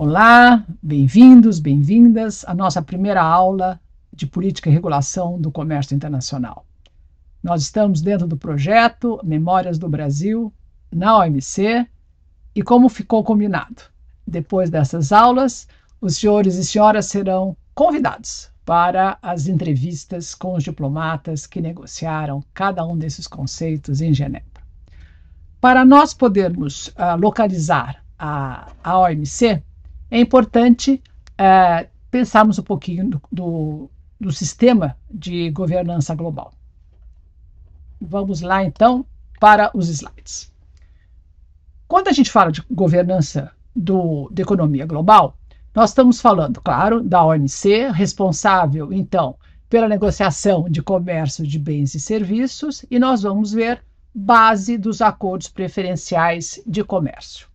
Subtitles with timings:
[0.00, 3.80] Olá, bem-vindos, bem-vindas à nossa primeira aula
[4.12, 6.64] de Política e Regulação do Comércio Internacional.
[7.42, 10.54] Nós estamos dentro do projeto Memórias do Brasil,
[10.94, 11.84] na OMC,
[12.54, 13.82] e como ficou combinado,
[14.24, 15.66] depois dessas aulas,
[16.00, 22.86] os senhores e senhoras serão convidados para as entrevistas com os diplomatas que negociaram cada
[22.86, 24.62] um desses conceitos em Genebra.
[25.60, 29.60] Para nós podermos uh, localizar a, a OMC,
[30.10, 31.02] é importante
[31.34, 33.90] uh, pensarmos um pouquinho do, do,
[34.20, 36.52] do sistema de governança global.
[38.00, 39.04] Vamos lá, então,
[39.40, 40.52] para os slides.
[41.86, 45.36] Quando a gente fala de governança do, de economia global,
[45.74, 49.36] nós estamos falando, claro, da OMC, responsável, então,
[49.68, 53.82] pela negociação de comércio de bens e serviços, e nós vamos ver
[54.14, 57.46] base dos acordos preferenciais de comércio.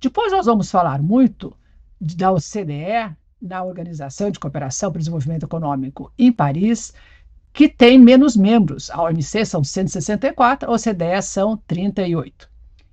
[0.00, 1.54] Depois nós vamos falar muito
[2.00, 6.92] da OCDE, da Organização de Cooperação para o Desenvolvimento Econômico em Paris,
[7.52, 8.90] que tem menos membros.
[8.90, 12.48] A OMC são 164, a OCDE são 38.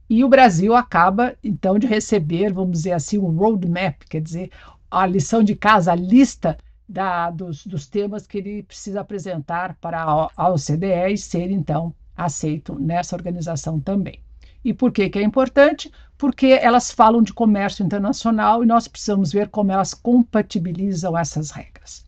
[0.10, 4.52] E o Brasil acaba, então, de receber, vamos dizer assim, um roadmap, quer dizer,
[4.90, 10.30] a lição de casa, a lista da, dos, dos temas que ele precisa apresentar para
[10.36, 14.20] a, OCDE e ser, então, aceito nessa organização também.
[14.64, 15.92] E por que, que é importante?
[16.26, 22.04] Porque elas falam de comércio internacional e nós precisamos ver como elas compatibilizam essas regras.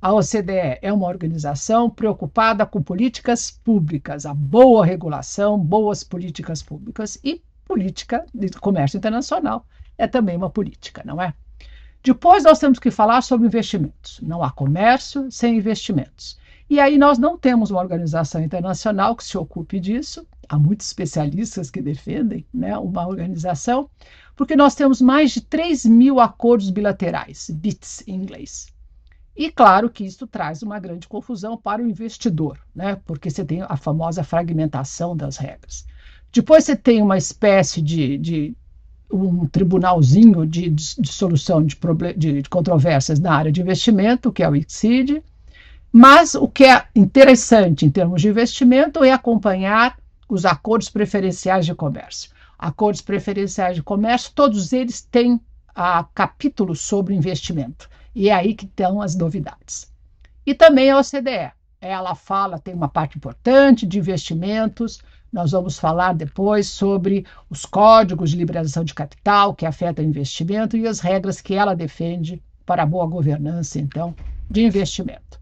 [0.00, 7.18] A OCDE é uma organização preocupada com políticas públicas, a boa regulação, boas políticas públicas
[7.22, 9.66] e política de comércio internacional
[9.98, 11.34] é também uma política, não é?
[12.02, 14.18] Depois nós temos que falar sobre investimentos.
[14.22, 16.38] Não há comércio sem investimentos.
[16.70, 20.26] E aí nós não temos uma organização internacional que se ocupe disso.
[20.48, 23.90] Há muitos especialistas que defendem né, uma organização,
[24.34, 28.68] porque nós temos mais de 3 mil acordos bilaterais, BITs em inglês.
[29.36, 32.98] E claro que isso traz uma grande confusão para o investidor, né?
[33.04, 35.86] porque você tem a famosa fragmentação das regras.
[36.32, 38.56] Depois você tem uma espécie de, de
[39.10, 41.76] um tribunalzinho de, de, de solução de,
[42.16, 45.22] de, controvérsias na área de investimento, que é o ICSID.
[45.92, 49.96] Mas o que é interessante em termos de investimento é acompanhar
[50.28, 52.30] os acordos preferenciais de comércio.
[52.58, 55.40] Acordos preferenciais de comércio, todos eles têm
[55.74, 57.88] a capítulos sobre investimento.
[58.14, 59.92] E é aí que estão as novidades.
[60.44, 61.52] E também a OCDE.
[61.80, 65.00] Ela fala, tem uma parte importante de investimentos.
[65.32, 70.76] Nós vamos falar depois sobre os códigos de liberação de capital que afetam o investimento
[70.76, 74.14] e as regras que ela defende para a boa governança, então,
[74.50, 75.37] de investimento.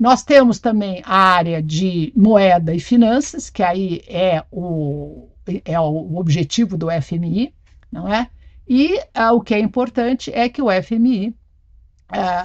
[0.00, 5.28] Nós temos também a área de moeda e finanças, que aí é o,
[5.62, 7.54] é o objetivo do FMI,
[7.92, 8.30] não é?
[8.66, 11.34] E uh, o que é importante é que o FMI uh,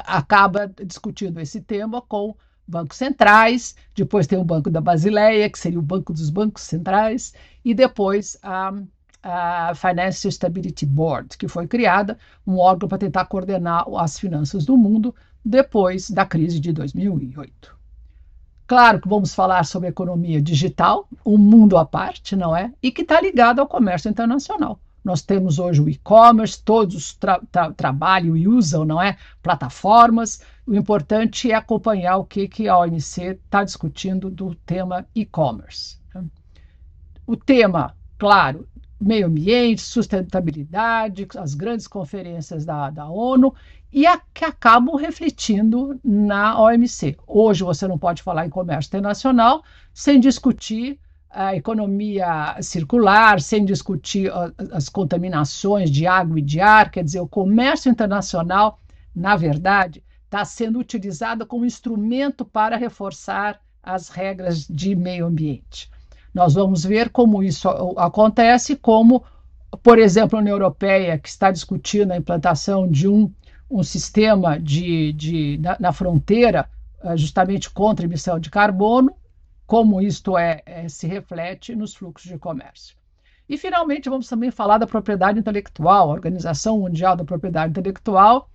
[0.06, 2.36] acaba discutindo esse tema com
[2.68, 7.34] bancos centrais, depois tem o Banco da Basileia, que seria o banco dos bancos centrais,
[7.64, 8.74] e depois a,
[9.24, 14.76] a Financial Stability Board, que foi criada, um órgão para tentar coordenar as finanças do
[14.76, 17.76] mundo depois da crise de 2008.
[18.66, 22.74] Claro que vamos falar sobre economia digital, um mundo à parte, não é?
[22.82, 24.80] E que está ligado ao comércio internacional.
[25.04, 29.18] Nós temos hoje o e-commerce, todos tra tra trabalham e usam, não é?
[29.44, 30.42] Plataformas.
[30.66, 36.00] O importante é acompanhar o que, que a OMC está discutindo do tema e-commerce.
[37.28, 38.68] O tema, claro,
[39.00, 43.54] meio ambiente, sustentabilidade, as grandes conferências da, da ONU
[43.96, 47.16] e a, que acabam refletindo na OMC.
[47.26, 49.64] Hoje você não pode falar em comércio internacional
[49.94, 54.30] sem discutir a economia circular, sem discutir
[54.74, 58.82] as contaminações de água e de ar, quer dizer, o comércio internacional,
[59.16, 65.90] na verdade, está sendo utilizado como instrumento para reforçar as regras de meio ambiente.
[66.34, 69.24] Nós vamos ver como isso acontece, como,
[69.82, 73.32] por exemplo, a União Europeia, que está discutindo a implantação de um,
[73.70, 76.70] um sistema de, de na, na fronteira
[77.04, 79.16] eh, justamente contra emissão de carbono,
[79.66, 82.96] como isto é, é, se reflete nos fluxos de comércio.
[83.48, 88.50] E, finalmente, vamos também falar da propriedade intelectual, a Organização Mundial da Propriedade Intelectual,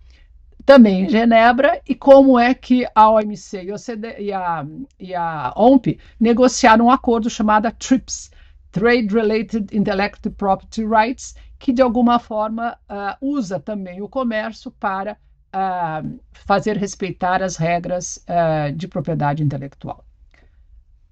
[0.67, 4.67] também em Genebra, e como é que a OMC e, e, a,
[4.99, 8.31] e a OMP negociaram um acordo chamado TRIPS,
[8.73, 15.17] Trade Related Intellectual Property Rights, que de alguma forma uh, usa também o comércio para
[15.55, 20.05] uh, fazer respeitar as regras uh, de propriedade intelectual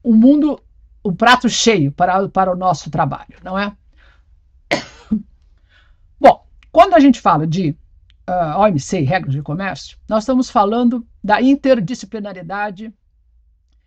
[0.02, 0.60] o mundo,
[1.02, 3.76] o prato cheio para, para o nosso trabalho, não é?
[6.18, 7.76] Bom, quando a gente fala de
[8.28, 12.92] uh, OMC, regras de comércio, nós estamos falando da interdisciplinaridade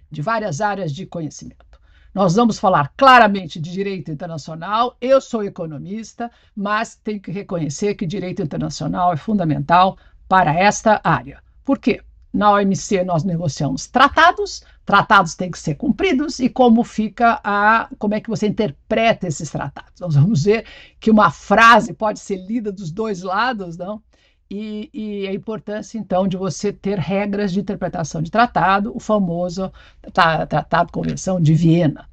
[0.09, 1.70] de várias áreas de conhecimento.
[2.13, 4.97] Nós vamos falar claramente de direito internacional.
[4.99, 9.97] Eu sou economista, mas tenho que reconhecer que direito internacional é fundamental
[10.27, 11.41] para esta área.
[11.63, 12.01] Por quê?
[12.33, 18.13] Na OMC nós negociamos tratados, tratados têm que ser cumpridos e como fica a como
[18.13, 19.99] é que você interpreta esses tratados.
[19.99, 20.65] Nós vamos ver
[20.99, 24.01] que uma frase pode ser lida dos dois lados, não?
[24.51, 29.71] E, e, a importância, então, de você ter regras de interpretação de tratado, o famoso
[30.11, 32.09] Tratado Convenção de Viena.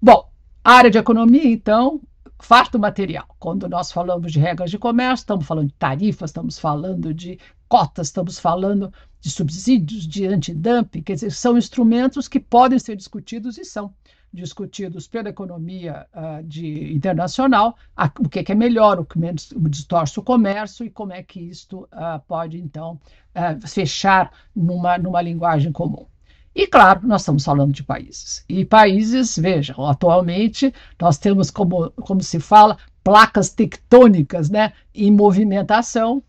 [0.00, 0.30] Bom,
[0.64, 2.00] área de economia, então,
[2.40, 3.26] farto material.
[3.38, 7.38] Quando nós falamos de regras de comércio, estamos falando de tarifas, estamos falando de
[7.68, 8.90] cotas, estamos falando
[9.20, 13.92] de subsídios, de antidumping, quer dizer, são instrumentos que podem ser discutidos e são
[14.34, 19.18] discutidos pela economia uh, de, internacional, a, o que é, que é melhor, o que
[19.18, 23.00] menos distorce o comércio e como é que isto uh, pode, então,
[23.34, 26.04] uh, fechar numa, numa linguagem comum.
[26.52, 28.44] E, claro, nós estamos falando de países.
[28.48, 36.22] E países, vejam, atualmente nós temos, como, como se fala, placas tectônicas né, em movimentação,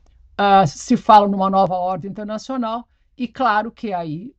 [0.67, 4.33] se fala numa nova ordem internacional, e claro que aí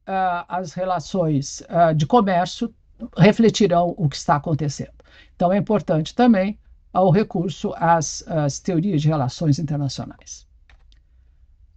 [0.48, 1.62] as relações
[1.96, 2.74] de comércio
[3.16, 4.92] refletirão o que está acontecendo.
[5.34, 6.58] Então, é importante também
[6.92, 10.46] o recurso às, às teorias de relações internacionais.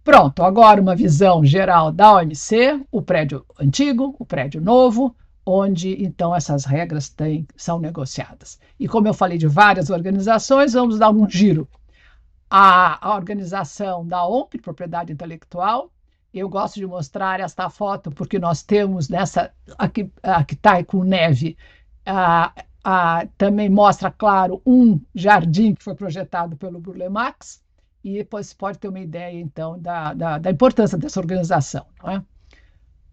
[0.02, 5.14] Pronto, agora uma visão geral da OMC, o prédio antigo, o prédio novo,
[5.44, 8.58] onde então essas regras têm, são negociadas.
[8.78, 11.68] E como eu falei de várias organizações, vamos dar um giro.
[12.48, 15.90] A, a organização da OMP, Propriedade Intelectual,
[16.32, 20.10] eu gosto de mostrar esta foto porque nós temos nessa aqui
[20.46, 21.56] que está com neve.
[22.06, 27.62] Ah, ah, também mostra, claro, um jardim que foi projetado pelo Burle Marx
[28.02, 31.84] e depois pode ter uma ideia, então, da, da, da importância dessa organização.
[32.02, 32.24] Não é?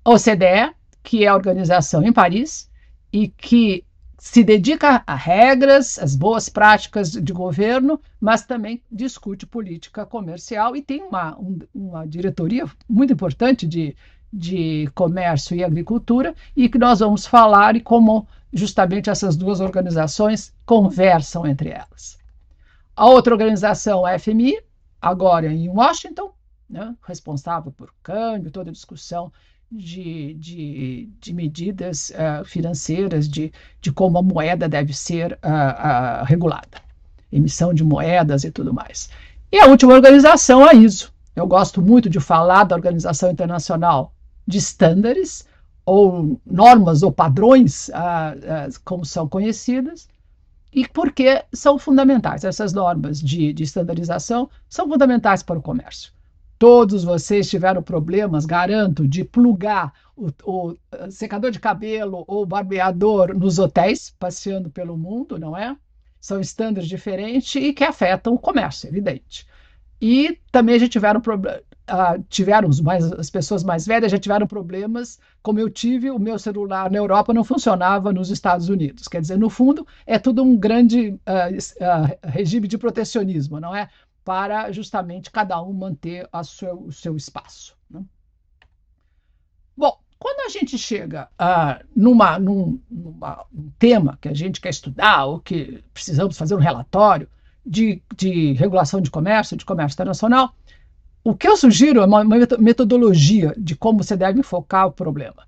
[0.05, 0.73] A OCDE,
[1.03, 2.69] que é a organização em Paris
[3.11, 3.83] e que
[4.17, 10.81] se dedica a regras, as boas práticas de governo, mas também discute política comercial e
[10.81, 13.95] tem uma, um, uma diretoria muito importante de,
[14.33, 20.51] de comércio e agricultura e que nós vamos falar e como justamente essas duas organizações
[20.65, 22.17] conversam entre elas.
[22.95, 24.59] A outra organização, a FMI,
[24.99, 26.33] agora em Washington,
[26.67, 29.31] né, responsável por câmbio, toda a discussão
[29.71, 36.25] de, de, de medidas uh, financeiras, de, de como a moeda deve ser uh, uh,
[36.25, 36.81] regulada,
[37.31, 39.09] emissão de moedas e tudo mais.
[39.51, 41.11] E a última organização, a ISO.
[41.35, 44.13] Eu gosto muito de falar da Organização Internacional
[44.45, 45.45] de Estándares,
[45.85, 47.89] ou normas ou padrões,
[48.83, 50.09] como são conhecidas,
[50.73, 52.43] e porque são fundamentais.
[52.43, 56.11] Essas normas de, de estandarização são fundamentais para o comércio.
[56.57, 60.75] Todos vocês tiveram problemas, garanto, de plugar o, o,
[61.11, 65.77] secador de cabelo ou barbeador nos hotéis, passeando pelo mundo, não é?
[66.19, 69.45] São estándares diferentes e que afetam o comércio, evidente.
[70.01, 71.61] E também já tiveram problemas.
[71.89, 76.37] Uh, tiveram mais, as pessoas mais velhas já tiveram problemas, como eu tive, o meu
[76.37, 79.07] celular na Europa não funcionava nos Estados Unidos.
[79.07, 83.87] Quer dizer, no fundo, é tudo um grande uh, uh, regime de protecionismo, não é?
[84.27, 87.77] Para justamente cada um manter a seu, o seu espaço.
[87.89, 88.03] Né?
[89.77, 94.71] Bom, quando a gente chega uh, numa, num, numa, um tema que a gente quer
[94.71, 97.29] estudar ou que precisamos fazer um relatório
[97.65, 100.53] de, de regulação de comércio, de comércio internacional,
[101.23, 105.47] o que eu sugiro é uma, uma metodologia de como você deve enfocar o problema.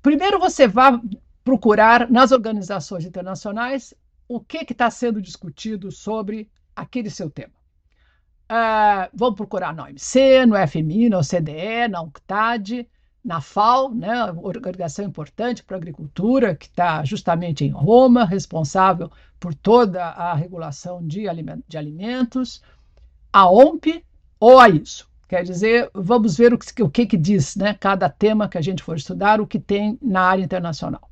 [0.00, 0.96] Primeiro, você vai
[1.42, 3.92] procurar nas organizações internacionais
[4.28, 7.61] o que está sendo discutido sobre aquele seu tema.
[8.50, 12.88] Uh, vamos procurar no OMC, no FMI, na OCDE, na UNCTAD,
[13.24, 19.54] na FAO, né, organização importante para a agricultura, que está justamente em Roma, responsável por
[19.54, 22.62] toda a regulação de, alimentos,
[23.32, 24.04] a OMP
[24.40, 25.08] ou a ISO.
[25.28, 28.60] Quer dizer, vamos ver o que, o que, que diz né, cada tema que a
[28.60, 31.08] gente for estudar, o que tem na área internacional.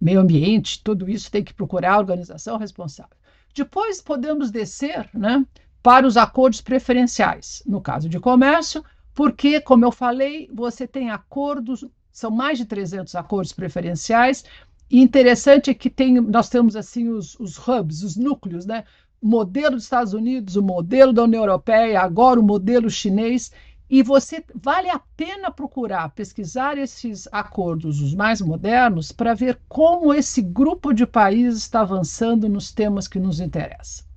[0.00, 3.16] Meio ambiente, tudo isso tem que procurar a organização responsável.
[3.54, 5.44] Depois podemos descer né,
[5.82, 8.84] para os acordos preferenciais, no caso de comércio,
[9.14, 14.44] porque, como eu falei, você tem acordos, são mais de 300 acordos preferenciais,
[14.90, 18.84] e interessante é que tem, nós temos assim os, os hubs, os núcleos, né?
[19.20, 23.50] O modelo dos Estados Unidos, o modelo da União Europeia, agora o modelo chinês,
[23.88, 30.14] e você vale a pena procurar pesquisar esses acordos, os mais modernos, para ver como
[30.14, 34.11] esse grupo de países está avançando nos temas que nos interessam.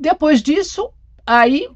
[0.00, 0.90] Depois disso,
[1.26, 1.68] aí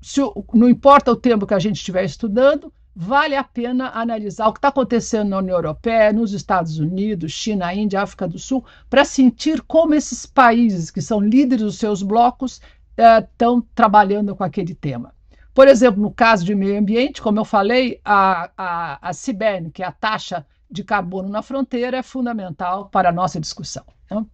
[0.00, 0.20] se,
[0.54, 4.58] não importa o tempo que a gente estiver estudando, vale a pena analisar o que
[4.58, 9.60] está acontecendo na União Europeia, nos Estados Unidos, China, Índia, África do Sul, para sentir
[9.62, 12.60] como esses países que são líderes dos seus blocos
[12.96, 15.12] estão é, trabalhando com aquele tema.
[15.52, 19.86] Por exemplo, no caso de meio ambiente, como eu falei, a, a, a que é
[19.86, 23.84] a taxa de carbono na fronteira, é fundamental para a nossa discussão.
[24.08, 24.24] Né?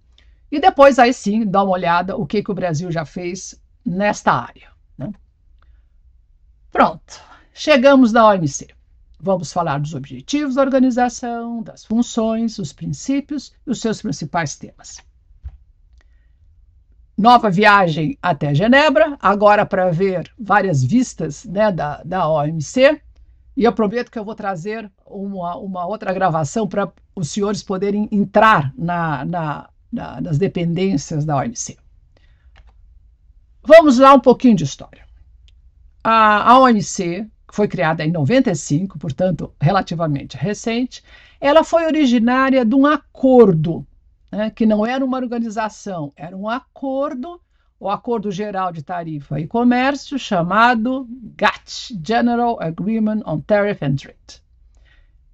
[0.52, 4.35] E depois, aí sim, dá uma olhada o que, que o Brasil já fez nesta
[4.35, 4.68] área.
[4.99, 5.11] Né?
[6.71, 7.18] Pronto.
[7.54, 8.68] Chegamos na OMC.
[9.18, 14.99] Vamos falar dos objetivos da organização, das funções, os princípios e os seus principais temas.
[17.16, 23.00] Nova viagem até Genebra, agora para ver várias vistas né, da, da OMC.
[23.56, 28.06] E eu prometo que eu vou trazer uma, uma outra gravação para os senhores poderem
[28.11, 31.76] entrar na, na, na, nas dependências da OMC.
[33.62, 35.04] Vamos lá um pouquinho de história.
[36.02, 41.04] A, a OMC foi criada em 95, portanto, relativamente recente,
[41.40, 43.87] ela foi originária de um acordo,
[44.30, 47.40] né, que não era uma organização, era um acordo,
[47.78, 51.06] o Acordo Geral de Tarifa e Comércio, chamado
[51.37, 54.42] GATT, General Agreement on Tariff and Trade.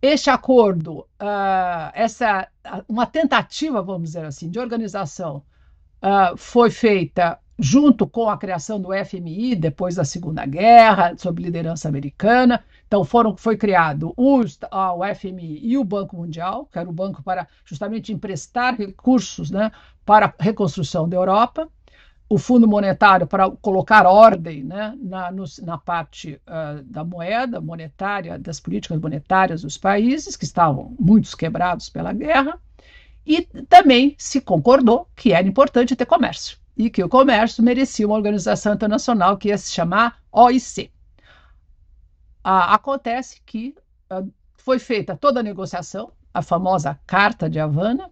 [0.00, 2.48] Este acordo, uh, essa
[2.88, 5.42] uma tentativa, vamos dizer assim, de organização
[6.02, 11.88] uh, foi feita junto com a criação do FMI depois da Segunda Guerra, sob liderança
[11.88, 12.64] americana.
[12.86, 17.20] Então foram foi criado os, o FMI e o Banco Mundial, que era o banco
[17.20, 19.72] para justamente emprestar recursos, né,
[20.04, 21.68] para a reconstrução da Europa.
[22.28, 28.38] O Fundo Monetário para colocar ordem né, na, no, na parte uh, da moeda monetária,
[28.38, 32.60] das políticas monetárias dos países, que estavam muitos quebrados pela guerra.
[33.24, 38.14] E também se concordou que era importante ter comércio e que o comércio merecia uma
[38.14, 40.92] organização internacional que ia se chamar OIC.
[42.44, 43.74] Acontece que
[44.08, 44.22] ah,
[44.56, 48.08] foi feita toda a negociação, a famosa Carta de Havana,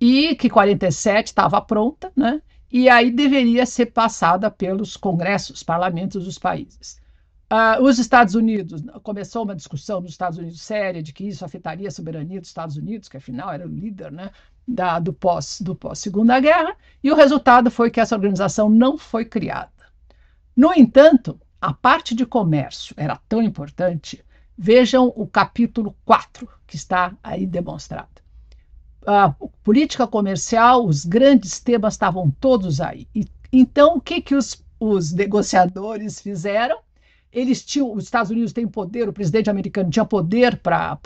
[0.00, 2.42] e que 47 estava pronta, né?
[2.70, 7.00] E aí deveria ser passada pelos congressos, parlamentos dos países.
[7.52, 11.86] Uh, os Estados Unidos, começou uma discussão nos Estados Unidos séria de que isso afetaria
[11.86, 14.32] a soberania dos Estados Unidos, que afinal era o líder né,
[14.66, 16.04] da, do pós do pós
[16.42, 19.70] Guerra, e o resultado foi que essa organização não foi criada.
[20.56, 24.24] No entanto, a parte de comércio era tão importante.
[24.58, 28.25] Vejam o capítulo 4, que está aí demonstrado.
[29.06, 33.06] A política comercial, os grandes temas estavam todos aí.
[33.14, 36.78] E, então, o que, que os, os negociadores fizeram?
[37.36, 40.98] eles tinham, os Estados Unidos têm poder, o presidente americano tinha poder para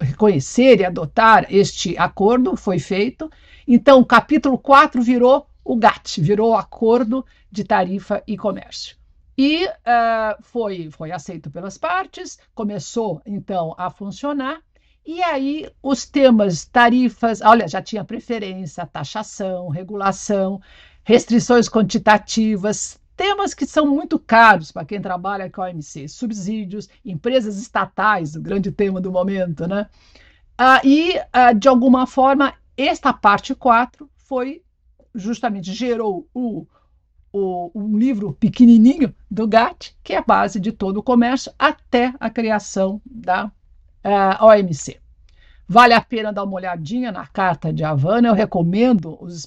[0.00, 3.30] reconhecer e adotar este acordo, foi feito.
[3.66, 8.96] Então, o capítulo 4 virou o GATT, virou o Acordo de Tarifa e Comércio.
[9.36, 14.60] E uh, foi, foi aceito pelas partes, começou então a funcionar.
[15.04, 20.60] E aí, os temas, tarifas, olha, já tinha preferência, taxação, regulação,
[21.02, 27.58] restrições quantitativas, temas que são muito caros para quem trabalha com a OMC, subsídios, empresas
[27.58, 29.88] estatais, o grande tema do momento, né?
[30.56, 34.62] Ah, e, ah, de alguma forma, esta parte 4 foi
[35.14, 36.66] justamente gerou o,
[37.32, 42.14] o, um livro pequenininho do GATT, que é a base de todo o comércio, até
[42.20, 43.50] a criação da
[44.02, 44.98] ah, OMC.
[45.68, 48.28] Vale a pena dar uma olhadinha na Carta de Havana.
[48.28, 49.46] Eu recomendo os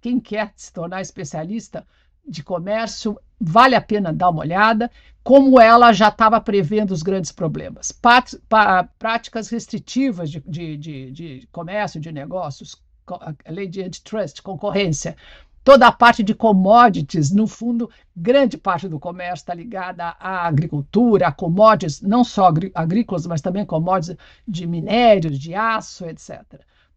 [0.00, 1.86] quem quer se tornar especialista
[2.28, 4.90] de comércio, vale a pena dar uma olhada,
[5.24, 7.92] como ela já estava prevendo os grandes problemas.
[8.98, 12.76] Práticas restritivas de, de, de, de comércio, de negócios,
[13.48, 15.16] lei de antitrust, concorrência,
[15.64, 21.28] toda a parte de commodities, no fundo, grande parte do comércio está ligada à agricultura,
[21.28, 24.16] a commodities, não só agrícolas, mas também commodities
[24.46, 26.42] de minérios, de aço, etc.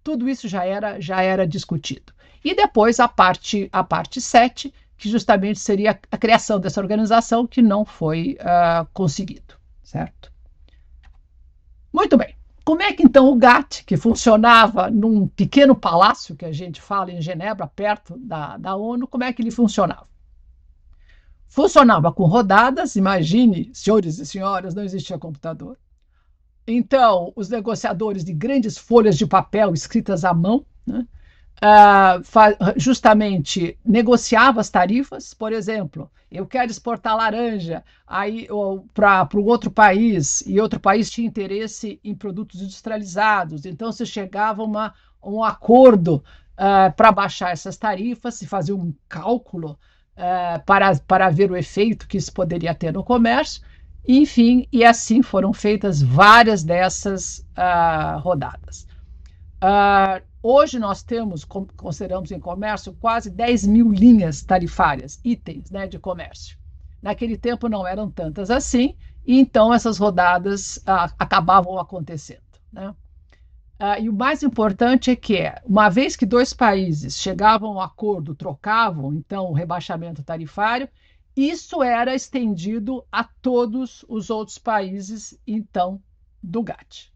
[0.04, 2.14] Tudo isso já era, já era discutido.
[2.44, 7.62] E depois a parte, a parte 7, que justamente seria a criação dessa organização que
[7.62, 10.32] não foi uh, conseguido, certo?
[11.92, 12.36] Muito bem.
[12.66, 17.12] Como é que então o GATT, que funcionava num pequeno palácio que a gente fala
[17.12, 20.08] em Genebra, perto da, da ONU, como é que ele funcionava?
[21.48, 25.78] Funcionava com rodadas, imagine, senhores e senhoras, não existia computador.
[26.66, 31.08] Então, os negociadores de grandes folhas de papel escritas à mão, né,
[31.64, 32.24] uh,
[32.76, 38.48] justamente negociava as tarifas, por exemplo, eu quero exportar laranja aí
[38.94, 44.64] para um outro país e outro país tinha interesse em produtos industrializados, então se chegava
[44.64, 44.94] a
[45.24, 46.24] um acordo
[46.56, 49.78] uh, para baixar essas tarifas, se fazia um cálculo
[50.18, 53.62] uh, para, para ver o efeito que isso poderia ter no comércio.
[54.08, 58.88] Enfim, e assim foram feitas várias dessas uh, rodadas.
[59.56, 65.98] Uh, hoje nós temos, consideramos em comércio, quase 10 mil linhas tarifárias, itens né, de
[65.98, 66.56] comércio.
[67.02, 72.44] Naquele tempo não eram tantas assim, e então essas rodadas uh, acabavam acontecendo.
[72.72, 72.90] Né?
[73.80, 77.82] Uh, e o mais importante é que, uma vez que dois países chegavam a um
[77.82, 80.88] acordo, trocavam então o rebaixamento tarifário,
[81.36, 86.00] isso era estendido a todos os outros países, então,
[86.42, 87.12] do GATT.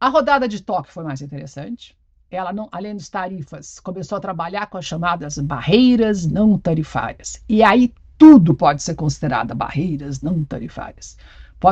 [0.00, 1.96] A rodada de Tóquio foi mais interessante.
[2.34, 7.42] Ela, não, além das tarifas, começou a trabalhar com as chamadas barreiras não tarifárias.
[7.48, 11.16] E aí tudo pode ser considerado barreiras não tarifárias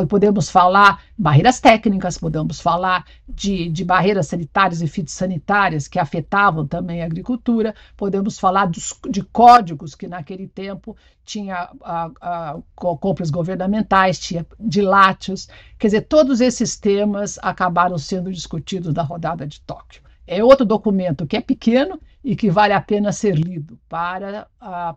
[0.09, 7.03] podemos falar barreiras técnicas, podemos falar de, de barreiras sanitárias e fitossanitárias que afetavam também
[7.03, 14.19] a agricultura, podemos falar dos, de códigos que naquele tempo tinha a, a, compras governamentais,
[14.19, 20.03] tinha de látios, quer dizer, todos esses temas acabaram sendo discutidos na rodada de Tóquio.
[20.27, 24.47] É outro documento que é pequeno e que vale a pena ser lido para,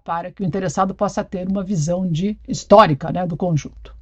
[0.03, 3.95] para que o interessado possa ter uma visão de histórica né, do conjunto.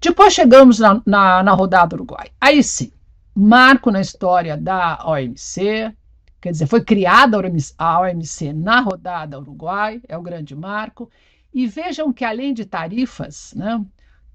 [0.00, 2.28] Depois chegamos na, na, na rodada Uruguai.
[2.40, 2.92] Aí sim,
[3.34, 5.92] marco na história da OMC,
[6.40, 7.38] quer dizer, foi criada
[7.78, 11.10] a OMC na rodada Uruguai, é o grande marco.
[11.52, 13.80] E vejam que, além de tarifas, né,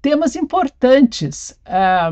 [0.02, 1.58] temas importantes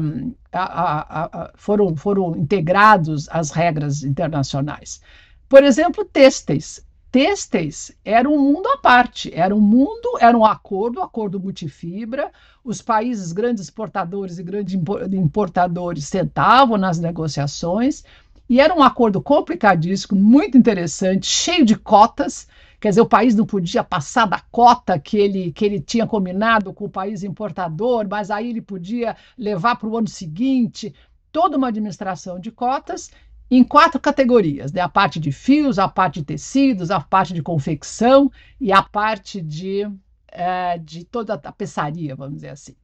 [0.01, 5.01] um, a, a, a, foram, foram integrados às regras internacionais.
[5.49, 6.87] Por exemplo, têxteis.
[7.11, 12.31] Têxteis era um mundo à parte, era um mundo, era um acordo, acordo multifibra,
[12.63, 14.79] os países grandes exportadores e grandes
[15.13, 18.05] importadores sentavam nas negociações,
[18.47, 22.47] e era um acordo complicadíssimo, muito interessante, cheio de cotas,
[22.81, 26.73] quer dizer, o país não podia passar da cota que ele, que ele tinha combinado
[26.73, 30.95] com o país importador, mas aí ele podia levar para o ano seguinte,
[31.33, 33.11] toda uma administração de cotas,
[33.51, 34.81] em quatro categorias: né?
[34.81, 39.41] a parte de fios, a parte de tecidos, a parte de confecção e a parte
[39.41, 39.89] de,
[40.29, 42.77] é, de toda a tapeçaria, vamos dizer assim.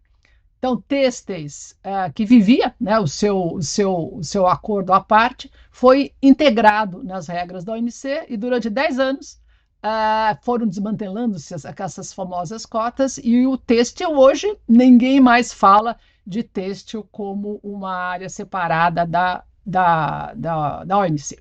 [0.58, 5.50] Então, têxteis é, que vivia né, o, seu, o, seu, o seu acordo à parte
[5.70, 9.43] foi integrado nas regras da OMC e durante 10 anos
[9.84, 17.06] é, foram desmantelando-se essas famosas cotas e o têxtil hoje ninguém mais fala de têxtil
[17.12, 21.38] como uma área separada da da, da, da OMC.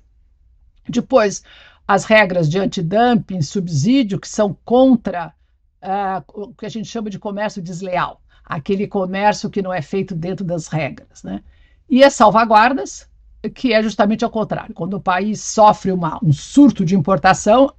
[0.88, 1.42] Depois,
[1.86, 5.34] as regras de antidumping, subsídio, que são contra
[5.82, 10.14] uh, o que a gente chama de comércio desleal, aquele comércio que não é feito
[10.14, 11.22] dentro das regras.
[11.22, 11.42] Né?
[11.88, 13.08] E as salvaguardas,
[13.54, 14.74] que é justamente ao contrário.
[14.74, 17.70] Quando o país sofre uma, um surto de importação,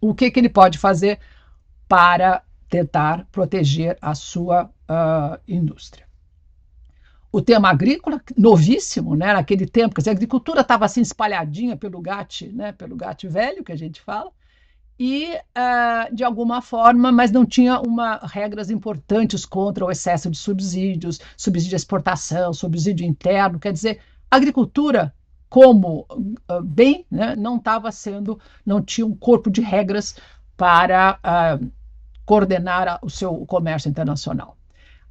[0.00, 1.18] o que, que ele pode fazer
[1.88, 6.06] para tentar proteger a sua uh, indústria?
[7.36, 12.00] o tema agrícola, novíssimo, né, naquele tempo, quer dizer, a agricultura estava assim espalhadinha pelo
[12.00, 14.30] GAT, né, pelo GAT velho, que a gente fala,
[14.98, 20.38] e, uh, de alguma forma, mas não tinha uma, regras importantes contra o excesso de
[20.38, 25.12] subsídios, subsídio de exportação, subsídio interno, quer dizer, agricultura
[25.48, 30.16] como uh, bem né, não estava sendo, não tinha um corpo de regras
[30.56, 31.70] para uh,
[32.24, 34.56] coordenar o seu comércio internacional.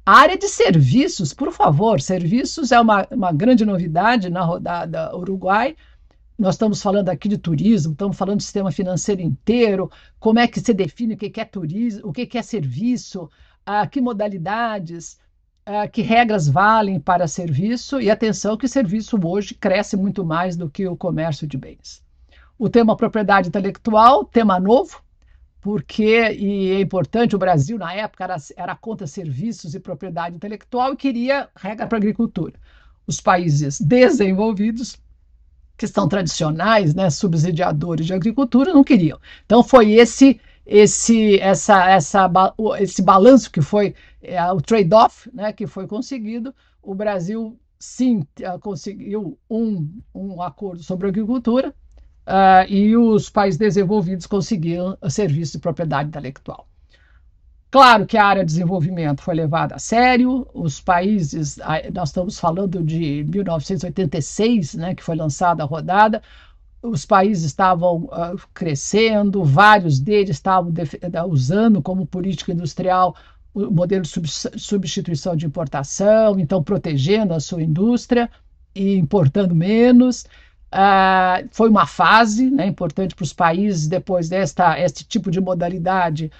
[0.04, 5.74] A área de serviços, por favor, serviços é uma, uma grande novidade na rodada Uruguai.
[6.38, 10.60] Nós estamos falando aqui de turismo, estamos falando do sistema financeiro inteiro, como é que
[10.60, 13.28] se define o que é turismo, o que é serviço,
[13.64, 15.18] a que modalidades,
[15.66, 20.70] a que regras valem para serviço, e atenção que serviço hoje cresce muito mais do
[20.70, 22.00] que o comércio de bens.
[22.56, 25.02] O tema propriedade intelectual, tema novo,
[25.60, 30.92] porque, e é importante, o Brasil, na época, era, era contra serviços e propriedade intelectual
[30.92, 32.54] e queria regra para agricultura.
[33.04, 34.96] Os países desenvolvidos,
[35.76, 39.18] que são tradicionais, né, subsidiadores de agricultura, não queriam.
[39.44, 42.30] Então, foi esse esse essa, essa,
[42.80, 46.54] esse balanço que foi é, o trade-off né, que foi conseguido.
[46.82, 48.22] O Brasil, sim,
[48.60, 51.74] conseguiu um, um acordo sobre agricultura,
[52.26, 56.68] uh, e os países desenvolvidos conseguiram serviço de propriedade intelectual.
[57.70, 61.58] Claro que a área de desenvolvimento foi levada a sério, os países,
[61.92, 66.22] nós estamos falando de 1986, né, que foi lançada a rodada,
[66.90, 70.72] os países estavam uh, crescendo, vários deles estavam
[71.28, 73.14] usando como política industrial
[73.54, 74.10] o modelo de
[74.60, 78.30] substituição de importação, então protegendo a sua indústria
[78.74, 80.24] e importando menos.
[80.72, 86.30] Uh, foi uma fase né, importante para os países depois desta este tipo de modalidade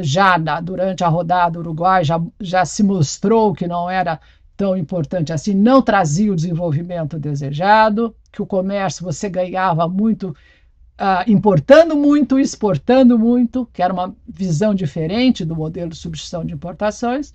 [0.00, 4.18] já na, durante a rodada Uruguai já, já se mostrou que não era
[4.56, 10.34] tão importante assim, não trazia o desenvolvimento desejado, que o comércio você ganhava muito
[11.00, 16.52] uh, importando muito, exportando muito, que era uma visão diferente do modelo de substituição de
[16.52, 17.32] importações,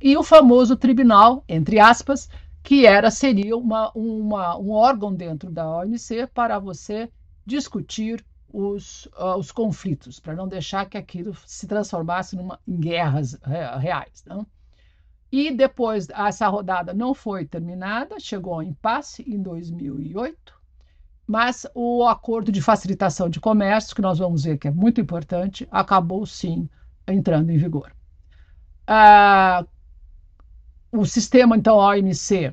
[0.00, 2.28] e o famoso tribunal, entre aspas,
[2.64, 7.08] que era seria uma, uma, um órgão dentro da OMC para você
[7.46, 13.38] discutir os, uh, os conflitos, para não deixar que aquilo se transformasse numa, em guerras
[13.78, 14.24] reais.
[14.26, 14.44] Não?
[15.32, 20.60] E depois, essa rodada não foi terminada, chegou ao impasse em 2008,
[21.26, 25.68] mas o acordo de facilitação de comércio, que nós vamos ver que é muito importante,
[25.70, 26.68] acabou sim
[27.06, 27.92] entrando em vigor.
[28.86, 29.64] Ah,
[30.90, 32.52] o sistema, então, OMC,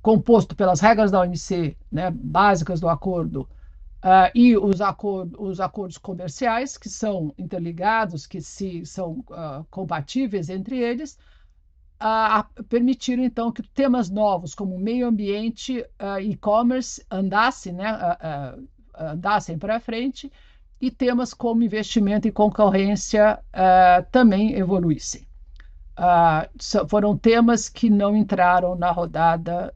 [0.00, 3.48] composto pelas regras da OMC, né, básicas do acordo,
[4.04, 10.50] Uh, e os, acordo, os, acordos comerciais, que são interligados, que se, são uh, compatíveis
[10.50, 11.18] entre eles,
[12.02, 15.84] uh, permitiram então que temas novos como meio ambiente
[16.20, 17.98] e e-commerce andassem, né,
[18.96, 20.30] andassem para frente
[20.80, 23.38] e temas como investimento e concorrência
[24.12, 25.26] também evoluíssem.
[26.88, 29.74] foram temas que não entraram na rodada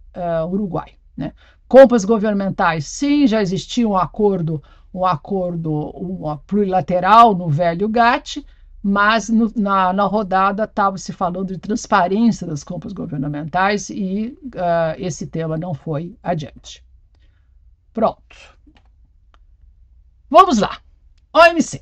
[0.51, 0.93] Uruguai.
[1.17, 1.33] Né?
[1.69, 8.45] Compras governamentais, sim, já existia um acordo, um acordo um, plurilateral no velho GATT,
[8.83, 14.95] mas no, na, na, rodada estava se falando de transparência das compras governamentais e uh,
[14.99, 16.85] esse tema não foi adiante.
[17.93, 18.57] Pronto.
[20.31, 20.79] Vamos lá.
[21.33, 21.81] OMC.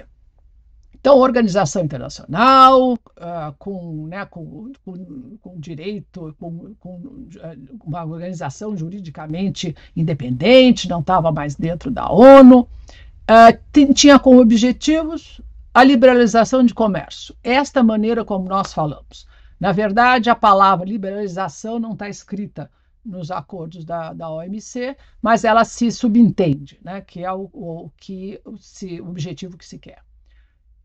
[0.95, 8.77] Então, organização internacional, uh, com, né, com, com, com, direito, com, com uh, uma organização
[8.77, 15.41] juridicamente independente, não estava mais dentro da ONU, uh, tinha como objetivos
[15.77, 17.37] a liberalização de comércio.
[17.45, 19.27] Esta maneira como nós falamos.
[19.61, 22.71] Na verdade, a palavra liberalização não está escrita
[23.05, 28.41] nos acordos da, da OMC, mas ela se subentende, né, que é o, o, que,
[28.59, 29.99] se, o objetivo que se quer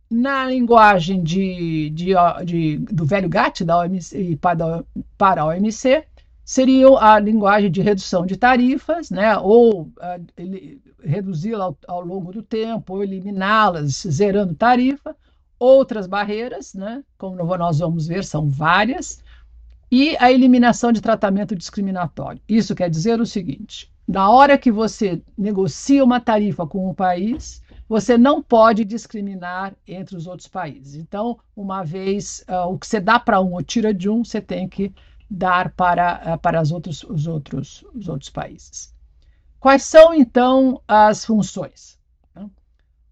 [0.10, 2.12] na linguagem de, de,
[2.46, 4.84] de, do velho GATT da OMC, para,
[5.18, 6.04] para a OMC,
[6.44, 9.92] seria a linguagem de redução de tarifas, né, ou uh,
[11.04, 15.16] reduzi-la ao, ao, longo do tempo, ou eliminá-las, zerando tarifa.
[15.58, 19.24] Outras barreiras, né, como nós vamos ver, são várias,
[19.92, 22.42] e a eliminação de tratamento discriminatório.
[22.48, 27.62] Isso quer dizer o seguinte: na hora que você negocia uma tarifa com um país,
[27.88, 30.96] você não pode discriminar entre os outros países.
[30.96, 34.40] Então, uma vez uh, o que você dá para um ou tira de um, você
[34.40, 34.94] tem que
[35.32, 38.94] dar para, uh, para as outros, os, outros, os outros países.
[39.60, 41.98] Quais são, então, as funções?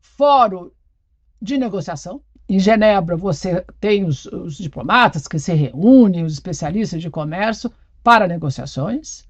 [0.01, 0.69] Fórum
[1.41, 2.21] de negociação.
[2.47, 7.71] Em Genebra, você tem os, os diplomatas que se reúnem, os especialistas de comércio,
[8.03, 9.29] para negociações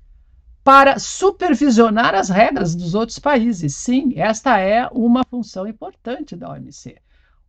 [0.64, 3.76] para supervisionar as regras dos outros países.
[3.76, 6.96] Sim, esta é uma função importante da OMC.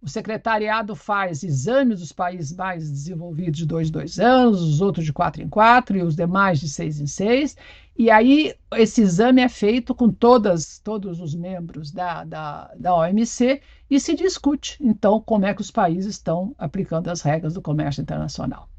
[0.03, 5.05] O secretariado faz exames dos países mais desenvolvidos de dois em dois anos, os outros
[5.05, 7.55] de quatro em quatro e os demais de seis em seis.
[7.99, 13.61] E aí esse exame é feito com todas, todos os membros da, da, da OMC
[13.91, 18.01] e se discute, então, como é que os países estão aplicando as regras do comércio
[18.01, 18.71] internacional.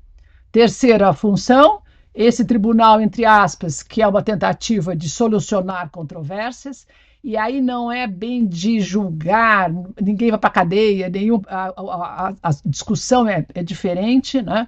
[0.51, 1.83] Terceira função,
[2.15, 6.87] esse tribunal, entre aspas, que é uma tentativa de solucionar controvérsias,
[7.23, 12.49] e aí não é bem de julgar, ninguém vai para cadeia, nenhum, a, a, a,
[12.65, 14.67] discussão é, é, diferente, né?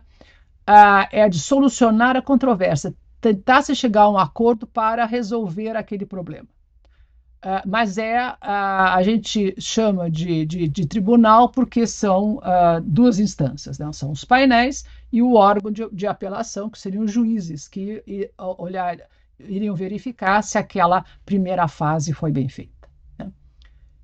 [0.65, 6.05] Ah, é de solucionar a controvérsia, tentar se chegar a um acordo para resolver aquele
[6.05, 6.47] problema.
[7.43, 13.19] Uh, mas é uh, a gente chama de, de, de tribunal porque são uh, duas
[13.19, 13.91] instâncias, né?
[13.91, 18.31] são os painéis e o órgão de, de apelação, que seriam os juízes, que e,
[18.57, 18.97] olhar,
[19.39, 22.89] iriam verificar se aquela primeira fase foi bem feita.
[23.17, 23.31] Né?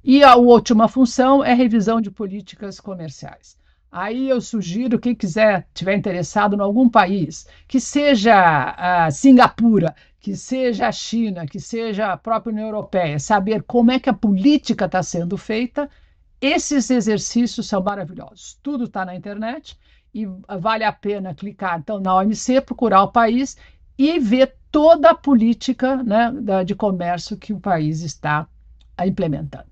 [0.03, 3.57] E a última função é revisão de políticas comerciais.
[3.91, 8.35] Aí eu sugiro, quem quiser, tiver interessado em algum país, que seja
[8.77, 13.99] a Singapura, que seja a China, que seja a própria União Europeia, saber como é
[13.99, 15.89] que a política está sendo feita,
[16.39, 18.59] esses exercícios são maravilhosos.
[18.61, 19.77] Tudo está na internet
[20.13, 20.27] e
[20.59, 23.57] vale a pena clicar então na OMC, procurar o país
[23.97, 26.31] e ver toda a política né,
[26.65, 28.47] de comércio que o país está
[29.03, 29.69] implementando.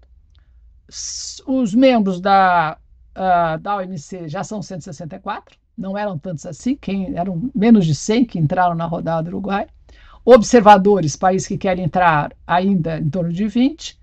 [1.46, 2.78] Os membros da
[3.18, 8.26] uh, da OMC já são 164, não eram tantos assim, quem, eram menos de 100
[8.26, 9.68] que entraram na rodada do Uruguai.
[10.24, 13.98] observadores, países que querem entrar ainda em torno de 20.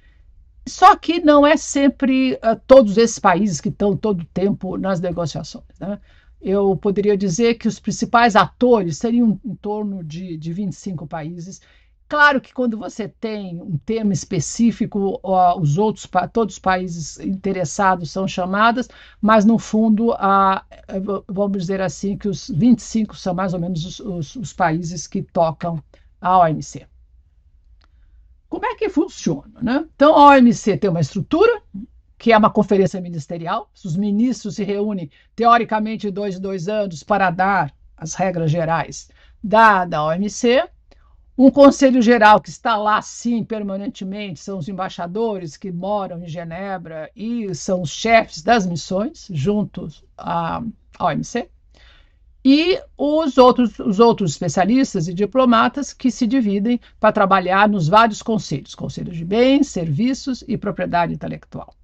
[0.66, 4.98] Só que não é sempre uh, todos esses países que estão todo o tempo nas
[5.00, 5.64] negociações.
[5.78, 5.98] Né?
[6.44, 11.58] Eu poderia dizer que os principais atores seriam em torno de, de 25 países.
[12.06, 15.18] Claro que quando você tem um tema específico,
[15.58, 18.90] os outros, todos os países interessados são chamados,
[19.22, 24.00] mas no fundo, uh, vamos dizer assim, que os 25 são mais ou menos os,
[24.00, 25.82] os, os países que tocam
[26.20, 26.86] a OMC.
[28.50, 29.60] Como é que funciona?
[29.62, 29.86] Né?
[29.96, 31.62] Então, a OMC tem uma estrutura,
[32.24, 33.70] que é uma conferência ministerial.
[33.84, 39.10] Os ministros se reúnem, teoricamente, dois em dois anos para dar as regras gerais
[39.42, 40.66] da, da OMC.
[41.36, 47.10] Um conselho geral que está lá, sim, permanentemente, são os embaixadores que moram em Genebra
[47.14, 50.62] e são os chefes das missões, juntos à
[50.98, 51.50] OMC
[52.42, 58.22] e os outros, os outros especialistas e diplomatas que se dividem para trabalhar nos vários
[58.22, 61.74] conselhos, conselhos de bens, serviços e propriedade intelectual.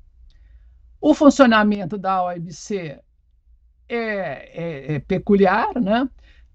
[1.00, 2.98] O funcionamento da OMC
[3.88, 6.08] é, é, é peculiar, né?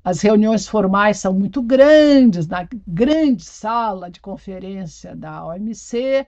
[0.03, 6.27] As reuniões formais são muito grandes, na grande sala de conferência da OMC,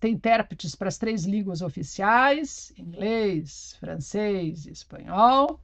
[0.00, 5.60] tem intérpretes para as três línguas oficiais, inglês, francês e espanhol.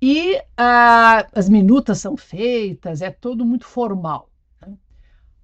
[0.00, 4.28] E uh, as minutas são feitas, é tudo muito formal.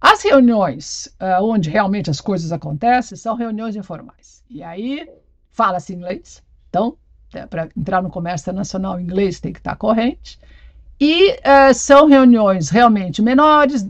[0.03, 0.11] Né?
[0.13, 4.43] As reuniões uh, onde realmente as coisas acontecem são reuniões informais.
[4.49, 5.09] E aí
[5.51, 6.97] fala-se inglês, então,
[7.35, 10.39] é, para entrar no comércio internacional, inglês tem que estar corrente.
[10.99, 13.87] E uh, são reuniões realmente menores,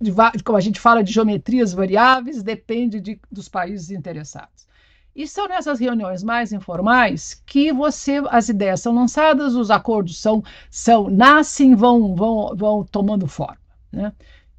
[0.00, 0.12] de,
[0.44, 4.66] como a gente fala de geometrias variáveis, depende de, dos países interessados.
[5.14, 10.42] E são nessas reuniões mais informais que você as ideias são lançadas, os acordos são,
[10.70, 13.58] são nascem, vão, vão, vão tomando forma.
[13.92, 14.12] Né?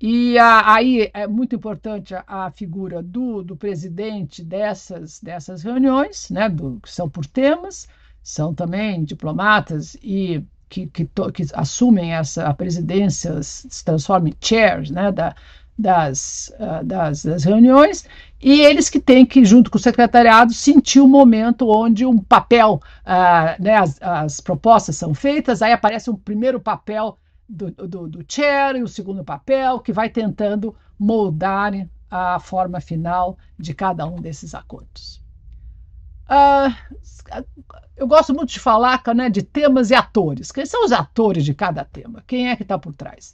[0.05, 6.29] E a, aí é muito importante a, a, figura do, do presidente dessas, dessas reuniões,
[6.29, 7.87] né, do, que são por temas,
[8.21, 14.35] são também diplomatas e que, que, to, que assumem essa a presidência, se transformam em
[14.41, 15.33] chairs né, da,
[15.79, 18.05] das, uh, das, das, reuniões,
[18.41, 22.81] e eles que têm que, junto com o secretariado, sentir o momento onde um papel,
[23.05, 28.25] uh, né, as, as, propostas são feitas, aí aparece um primeiro papel do, do, do
[28.27, 31.73] chair e o segundo papel, que vai tentando moldar
[32.09, 35.21] a forma final de cada um desses acordos.
[36.29, 37.43] Uh,
[37.97, 40.51] eu gosto muito de falar né, de temas e atores.
[40.51, 42.23] Quem são os atores de cada tema?
[42.25, 43.33] Quem é que está por trás?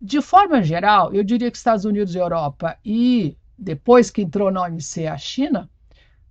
[0.00, 4.62] De forma geral, eu diria que Estados Unidos e Europa e depois que entrou na
[4.62, 5.70] OMC a China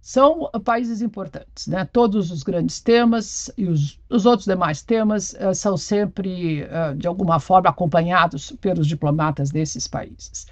[0.05, 1.83] são países importantes, né?
[1.83, 7.07] Todos os grandes temas e os, os outros demais temas uh, são sempre, uh, de
[7.07, 10.45] alguma forma, acompanhados pelos diplomatas desses países.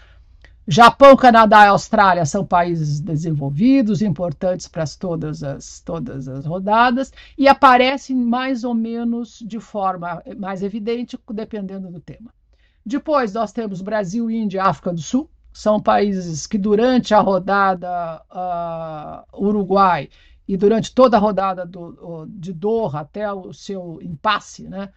[0.67, 7.47] Japão, Canadá e Austrália são países desenvolvidos, importantes para todas as, todas as rodadas, e
[7.47, 12.33] aparecem mais ou menos de forma mais evidente, dependendo do tema.
[12.83, 18.21] Depois nós temos Brasil, Índia e África do Sul, são países que durante a rodada
[18.31, 20.09] uh, Uruguai
[20.47, 24.89] e durante toda a rodada do, de Doha até o seu impasse, né,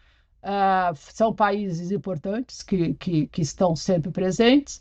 [0.43, 4.81] uh, são países importantes que, que, que, estão sempre presentes.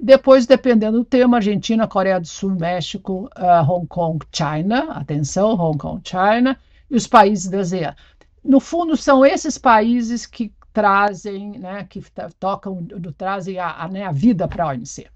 [0.00, 5.78] Depois, dependendo do tema, Argentina, Coreia do Sul, México, uh, Hong Kong, China, atenção, Hong
[5.78, 6.58] Kong, China,
[6.90, 7.94] e os países da ASEAN.
[8.44, 12.02] No fundo, são esses países que trazem, né, que
[12.38, 12.84] tocam,
[13.16, 15.06] trazem a, a, né, a vida para a OMC.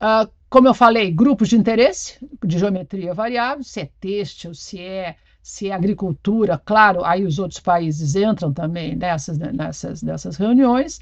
[0.00, 5.16] Uh, como eu falei, grupos de interesse de geometria variável, se é têxtil, se é,
[5.42, 11.00] se é agricultura, claro, aí os outros países entram também nessas, nessas, nessas reuniões.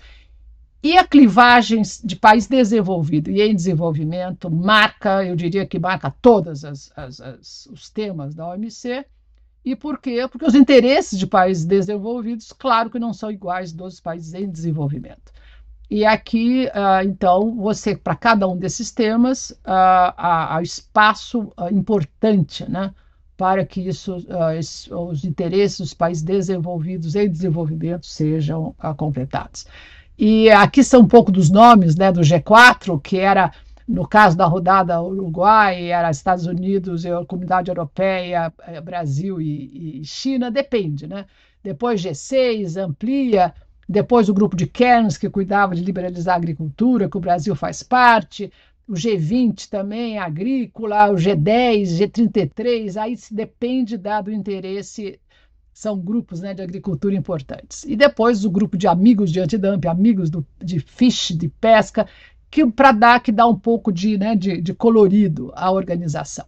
[0.82, 6.64] E a clivagem de país desenvolvido e em desenvolvimento marca, eu diria que marca todos
[7.70, 9.04] os temas da OMC,
[9.64, 10.26] e por quê?
[10.28, 15.32] Porque os interesses de países desenvolvidos, claro que não são iguais dos países em desenvolvimento.
[15.94, 21.68] E aqui, uh, então, você, para cada um desses temas, uh, há, há, espaço uh,
[21.70, 22.94] importante né,
[23.36, 24.16] para que isso,
[24.58, 29.66] esse, os interesses dos países desenvolvidos em desenvolvimento sejam completados.
[30.16, 33.52] E aqui são um pouco dos nomes né, do G4, que era
[33.86, 40.50] no caso da rodada Uruguai, era Estados Unidos, Comunidade Europeia, eh, Brasil e, e China,
[40.50, 41.26] depende, né?
[41.62, 43.52] Depois G6 amplia,
[43.92, 47.82] depois o grupo de Cairns, que cuidava de liberalizar a agricultura, que o Brasil faz
[47.82, 48.50] parte,
[48.88, 55.20] o G20 também, agrícola, o G10, G33, aí se depende dado o interesse
[55.72, 57.84] são grupos né, de agricultura importantes.
[57.84, 62.06] E depois o grupo de amigos de antidump, amigos do, de fish, de pesca,
[62.50, 66.44] que para dar que dá um pouco de, né, de, de colorido à organização.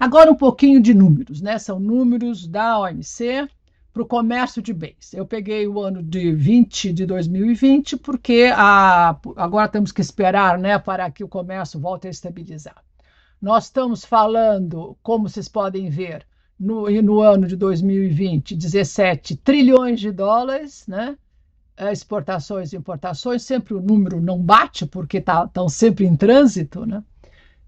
[0.00, 1.58] Agora um pouquinho de números, né?
[1.58, 3.48] São números da OMC
[3.96, 5.14] para o comércio de bens.
[5.14, 10.78] Eu peguei o ano de 20 de 2020 porque a, agora temos que esperar, né,
[10.78, 12.76] para que o comércio volte a estabilizar.
[13.40, 16.26] Nós estamos falando, como vocês podem ver,
[16.60, 21.16] no, no ano de 2020, 17 trilhões de dólares, né?
[21.74, 26.84] É, exportações e importações, sempre o número não bate porque estão tá, sempre em trânsito,
[26.84, 27.02] né?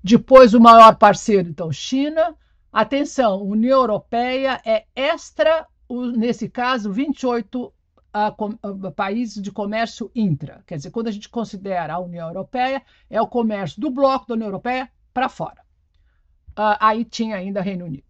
[0.05, 2.35] Depois, o maior parceiro, então, China.
[2.71, 10.63] Atenção, União Europeia é extra, nesse caso, 28 uh, países de comércio intra.
[10.67, 14.35] Quer dizer, quando a gente considera a União Europeia, é o comércio do bloco da
[14.35, 15.63] União Europeia para fora.
[16.51, 18.05] Uh, aí tinha ainda Reino Unido.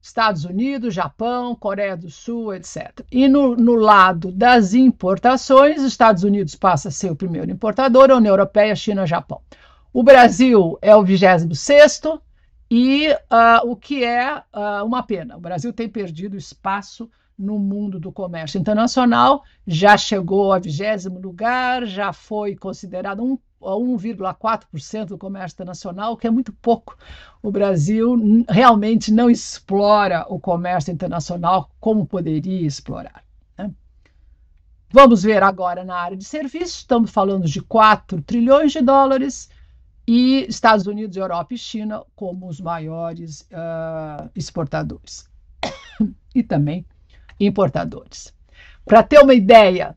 [0.00, 3.00] Estados Unidos, Japão, Coreia do Sul, etc.
[3.10, 8.16] E no, no, lado das importações, Estados Unidos passa a ser o primeiro importador, a
[8.16, 9.40] União Europeia, China, Japão.
[9.92, 12.02] O Brasil é o 26
[12.70, 15.36] e uh, o que é uh, uma pena.
[15.36, 21.84] O Brasil tem perdido espaço no mundo do comércio internacional, já chegou a 20 lugar,
[21.84, 26.96] já foi considerado um 1,4% do comércio internacional, que é muito pouco.
[27.42, 28.16] O Brasil
[28.48, 33.24] realmente não explora o comércio internacional como poderia explorar.
[33.58, 33.70] Né?
[34.90, 39.48] Vamos ver agora na área de serviços, estamos falando de 4 trilhões de dólares,
[40.06, 45.28] e Estados Unidos, Europa e China como os maiores uh, exportadores
[46.34, 46.86] e também
[47.40, 48.32] importadores.
[48.84, 49.96] Para ter uma ideia,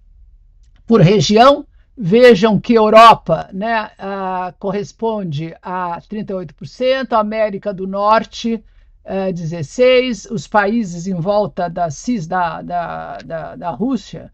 [0.88, 8.64] por região, vejam que Europa né, uh, corresponde a 38%, América do Norte
[9.06, 14.34] uh, 16%, os países em volta da CIS, da, da, da, da Rússia,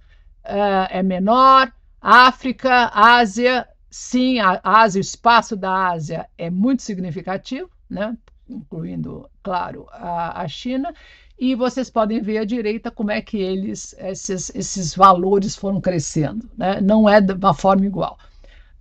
[0.91, 8.17] é menor, África, Ásia sim, a Ásia, o espaço da Ásia é muito significativo, né?
[8.47, 10.93] incluindo, claro, a, a China,
[11.39, 16.49] e vocês podem ver à direita como é que eles, esses, esses valores foram crescendo.
[16.57, 16.81] Né?
[16.81, 18.19] Não é de uma forma igual.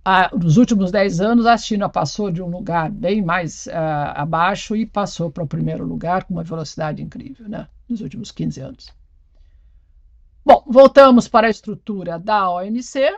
[0.03, 4.75] Ah, nos últimos 10 anos, a China passou de um lugar bem mais ah, abaixo
[4.75, 7.67] e passou para o primeiro lugar com uma velocidade incrível, né?
[7.87, 8.93] nos últimos 15 anos.
[10.45, 13.17] Bom, voltamos para a estrutura da OMC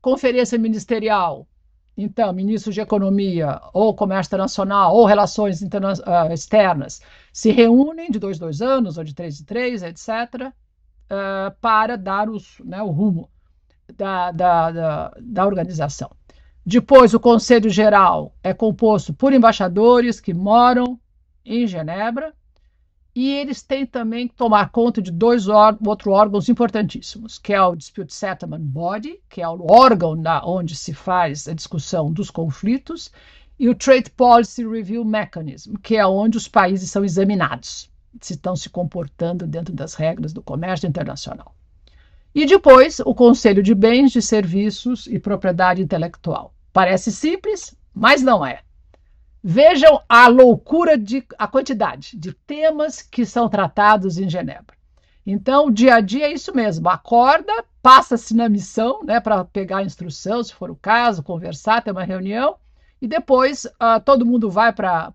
[0.00, 1.46] conferência ministerial,
[1.96, 7.00] então, ministros de Economia, ou Comércio Internacional, ou Relações interna uh, Externas,
[7.32, 10.52] se reúnem de dois em dois anos, ou de três em três, etc., uh,
[11.10, 13.28] ah, para dar os, né, o rumo
[13.96, 16.10] da, da, da, da organização.
[16.64, 21.00] Depois, o Conselho Geral é composto por embaixadores que moram
[21.44, 22.32] em Genebra,
[23.14, 27.74] e eles têm também que tomar conta de dois outros órgãos importantíssimos, que é o
[27.74, 33.10] Dispute Settlement Body, que é o órgão na, onde se faz a discussão dos conflitos,
[33.58, 37.90] e o Trade Policy Review Mechanism, que é onde os países são examinados
[38.20, 41.54] se estão se comportando dentro das regras do comércio internacional.
[42.34, 46.54] E depois, o Conselho de Bens, de Serviços e Propriedade Intelectual.
[46.72, 48.60] Parece simples, mas não é.
[49.50, 54.76] Vejam a loucura de a quantidade de temas que são tratados em Genebra.
[55.24, 56.86] Então, dia a dia é isso mesmo.
[56.86, 61.92] Acorda, passa-se na missão, né, para pegar a instrução, se for o caso, conversar, ter
[61.92, 62.56] uma reunião,
[63.00, 65.14] e depois uh, todo mundo vai para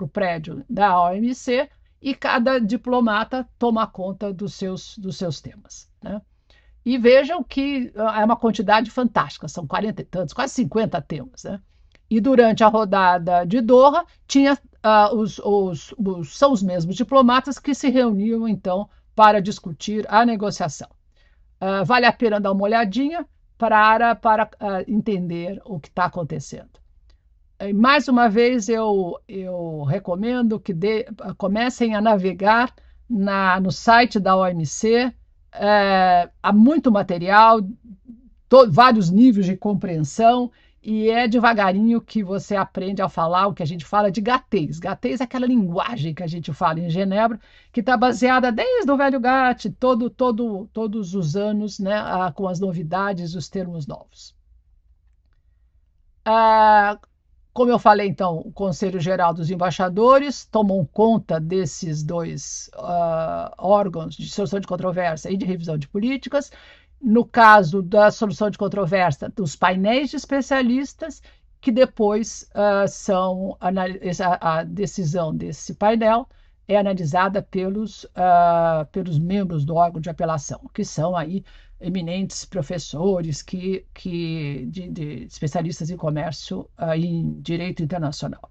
[0.00, 1.70] o prédio da OMC
[2.02, 5.88] e cada diplomata toma conta dos seus, dos seus temas.
[6.02, 6.20] Né?
[6.84, 11.44] E vejam que uh, é uma quantidade fantástica, são 40 e tantos, quase 50 temas.
[11.44, 11.60] Né?
[12.10, 17.58] E durante a rodada de Doha, tinha, uh, os, os, os, são os mesmos diplomatas
[17.58, 20.88] que se reuniam, então, para discutir a negociação.
[21.60, 23.26] Uh, vale a pena dar uma olhadinha
[23.58, 26.78] para, para uh, entender o que está acontecendo.
[27.60, 32.72] E, mais uma vez, eu, eu recomendo que de, comecem a navegar
[33.08, 35.12] na, no site da OMC.
[35.52, 37.60] É, há muito material,
[38.48, 40.52] to, vários níveis de compreensão
[40.82, 44.78] e é devagarinho que você aprende a falar o que a gente fala de gatês.
[44.78, 47.40] Gatês é aquela linguagem que a gente fala em Genebra,
[47.72, 51.96] que está baseada desde o velho GATT, todo, todo, todos os anos, né,
[52.34, 54.36] com as novidades, os termos novos.
[56.24, 56.98] Ah,
[57.52, 64.14] como eu falei, então, o Conselho Geral dos Embaixadores tomou conta desses dois uh, órgãos
[64.14, 66.52] de solução de controvérsia e de revisão de políticas
[67.00, 71.22] no caso da solução de controvérsia, dos painéis de especialistas,
[71.60, 76.28] que depois uh, são a, a, decisão desse painel
[76.66, 81.42] é analisada pelos, uh, pelos membros do órgão de apelação, que são aí
[81.80, 88.50] eminentes professores que, que de, de especialistas em comércio uh, em direito internacional.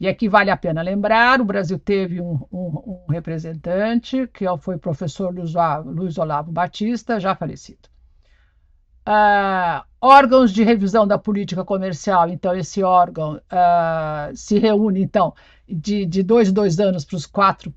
[0.00, 4.76] E aqui vale a pena lembrar: o Brasil teve um, um, um representante, que foi
[4.76, 7.88] o professor Luiz Olavo Batista, já falecido.
[9.08, 15.34] Uh, órgãos de revisão da política comercial, então esse órgão uh, se reúne então
[15.66, 17.72] de, de dois em dois anos para os quatro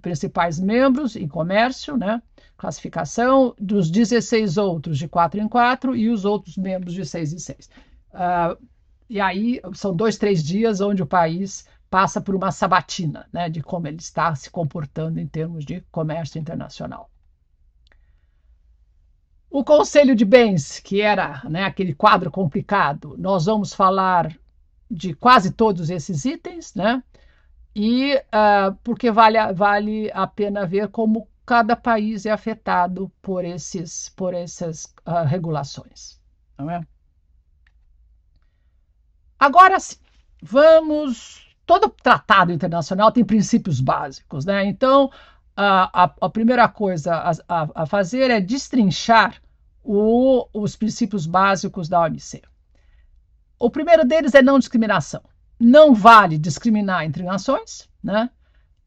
[0.00, 2.22] principais membros em comércio, né?
[2.56, 7.38] classificação, dos 16 outros de quatro em quatro e os outros membros de seis em
[7.38, 7.68] seis.
[8.14, 8.56] Uh,
[9.12, 13.60] e aí são dois, três dias onde o país passa por uma sabatina né, de
[13.62, 17.10] como ele está se comportando em termos de comércio internacional.
[19.50, 24.34] O Conselho de Bens, que era né, aquele quadro complicado, nós vamos falar
[24.90, 27.04] de quase todos esses itens, né?
[27.76, 34.08] E uh, porque vale, vale a pena ver como cada país é afetado por, esses,
[34.08, 36.18] por essas uh, regulações.
[36.56, 36.80] Não é?
[39.42, 39.96] Agora sim,
[40.40, 41.52] vamos.
[41.66, 44.64] Todo tratado internacional tem princípios básicos, né?
[44.64, 45.10] Então,
[45.56, 47.12] a, a, a primeira coisa
[47.48, 49.42] a, a, fazer é destrinchar
[49.82, 52.40] o, os princípios básicos da OMC.
[53.58, 55.22] O primeiro deles é não discriminação.
[55.58, 58.30] Não vale discriminar entre nações, né?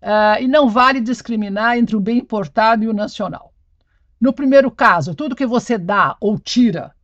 [0.02, 3.54] Uh, e não vale discriminar entre o bem importado e o nacional.
[4.22, 6.96] No primeiro caso, tudo que você dá ou tira,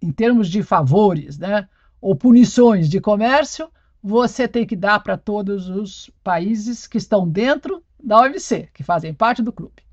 [0.00, 1.68] em termos de favores, né?
[2.02, 3.70] Ou punições de comércio,
[4.02, 9.14] você tem que dar para todos os países que estão dentro da OMC, que fazem
[9.14, 9.84] parte do clube.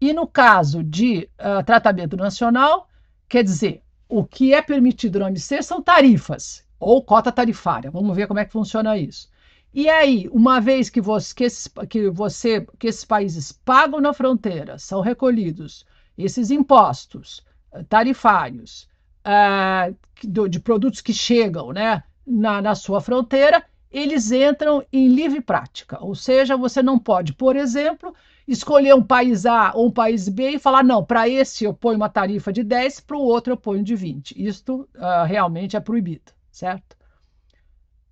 [0.00, 2.88] E no caso de uh, tratamento nacional,
[3.28, 7.90] quer dizer, o que é permitido na OMC são tarifas ou cota tarifária.
[7.90, 9.30] Vamos ver como é que funciona isso.
[9.72, 14.12] E aí, uma vez que, você, que, esses, que, você, que esses países pagam na
[14.12, 15.86] fronteira, são recolhidos
[16.18, 17.44] esses impostos
[17.88, 18.89] tarifários
[19.24, 25.98] uh, de produtos que chegam né, na, na sua fronteira, eles entram em livre prática.
[26.02, 28.14] Ou seja, você não pode, por exemplo,
[28.46, 31.96] escolher um país A ou um país B e falar, não, para esse eu ponho
[31.96, 34.40] uma tarifa de 10, para o outro eu ponho de 20.
[34.42, 36.96] Isto uh, realmente é proibido, certo?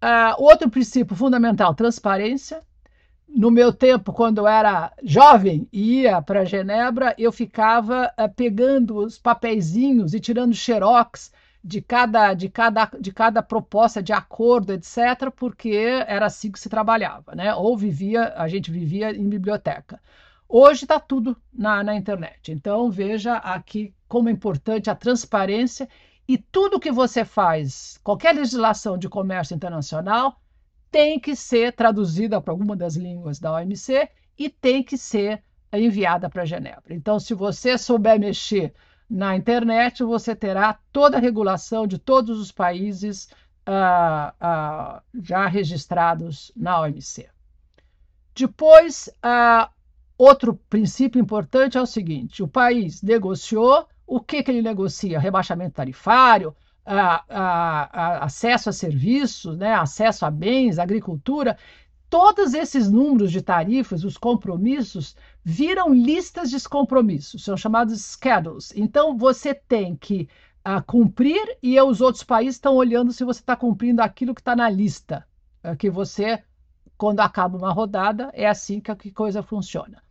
[0.03, 2.63] Uh, outro princípio fundamental, transparência
[3.29, 8.97] no meu tempo, quando eu era jovem e ia para Genebra, eu ficava uh, pegando
[8.97, 15.31] os papeizinhos e tirando xerox de cada, de, cada, de cada proposta de acordo, etc.,
[15.37, 15.71] porque
[16.07, 17.55] era assim que se trabalhava, né?
[17.55, 20.01] Ou vivia, a gente vivia em biblioteca.
[20.49, 22.51] Hoje está tudo na, na internet.
[22.51, 25.89] Então veja aqui como é importante a transparência
[26.27, 30.41] e tudo que você faz, qualquer legislação de comércio internacional,
[30.91, 34.09] tem que ser traduzida para alguma das línguas da OMC
[34.39, 36.95] e tem que ser enviada para Genebra.
[36.95, 38.73] Então, se você souber mexer
[39.09, 43.31] na internet, você terá toda a regulação de todos os países
[43.67, 47.29] uh, uh, já registrados na OMC.
[48.35, 49.69] Depois, uh,
[50.17, 55.19] outro princípio importante é o seguinte: o país negociou, o que, que ele negocia?
[55.19, 56.55] Rebaixamento tarifário,
[56.89, 61.59] a, a, acesso a serviços, né, acesso a bens, agricultura,
[62.09, 65.15] todos esses números de tarifas, os compromissos,
[65.45, 68.73] viram listas de compromissos, são chamados schedules.
[68.75, 70.29] Então, você tem que
[70.67, 74.57] uh, cumprir e os outros países estão olhando se você está cumprindo aquilo que está
[74.57, 75.27] na lista,
[75.63, 76.43] uh, que você,
[76.97, 80.03] quando acaba uma rodada, é assim que a coisa funciona.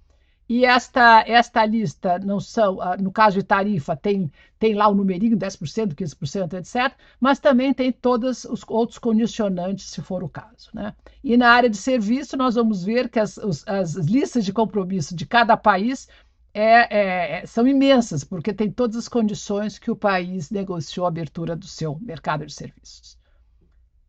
[0.49, 4.95] E esta, esta lista não são, ah, no caso de tarifa, tem, tem lá o
[4.95, 10.69] numerinho, 10%, 15%, etc., mas também tem todos os outros condicionantes, se for o caso.
[10.73, 10.93] Né?
[11.21, 15.13] E na área de serviço, nós vamos ver que as, os, as listas de compromisso
[15.13, 16.07] de cada país
[16.53, 21.09] é, é, é, são imensas, porque tem todas as condições que o país negociou a
[21.09, 23.17] abertura do seu mercado de serviços.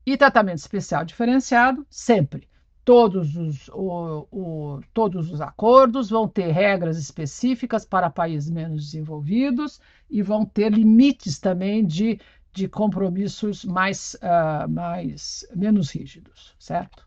[0.07, 2.49] E tratamento especial diferenciado, sempre
[2.89, 9.79] todos os, o, o, todos os acordos vão ter regras específicas para países menos desenvolvidos
[10.09, 12.19] e vão ter limites também de,
[12.51, 17.07] de compromissos mais, uh, mais menos rígidos, certo?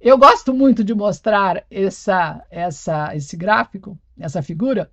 [0.00, 4.90] Eu gosto muito de mostrar essa, essa, esse gráfico, essa figura,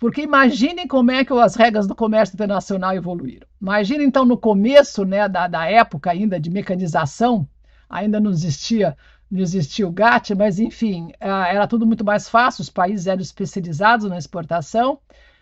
[0.00, 3.46] porque imaginem como é que as regras do comércio internacional evoluíram.
[3.60, 7.48] Imaginem, então, no começo né, da, da época ainda de mecanização,
[7.92, 8.96] ainda não existia
[9.32, 14.08] não existia o GATT, mas enfim, era tudo muito mais fácil, os países eram especializados
[14.10, 14.98] na exportação.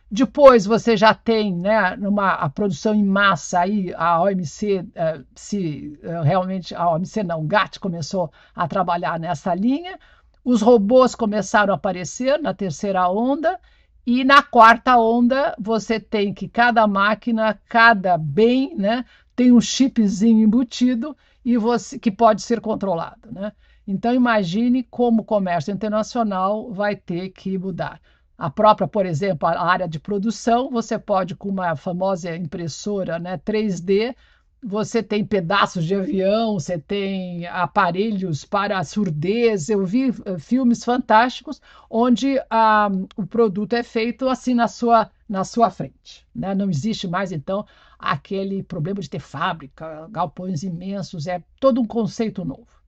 [0.09, 5.99] Depois você já tem né, numa, a produção em massa, aí a OMC, uh, se
[6.05, 9.99] uh, realmente, a OMC não, o GATT começou a trabalhar nessa linha,
[10.45, 13.59] os robôs começaram a aparecer na terceira onda,
[14.07, 20.45] e na quarta onda você tem que cada máquina, cada bem, né, tem um chipzinho
[20.45, 23.53] embutido e você que pode ser controlado, né?
[23.87, 28.01] Então imagine como o comércio internacional vai ter que mudar.
[28.37, 33.37] A própria, por exemplo, a área de produção, você pode com uma famosa impressora, né,
[33.39, 34.15] 3D,
[34.63, 39.69] você tem pedaços de avião, você tem aparelhos para surdez.
[39.69, 45.45] Eu vi uh, filmes fantásticos onde uh, o produto é feito assim na sua, na
[45.45, 46.27] sua frente.
[46.35, 46.55] Né?
[46.55, 47.65] Não existe mais, então,
[47.99, 52.80] aquele problema de ter fábrica, galpões imensos, é todo um conceito novo.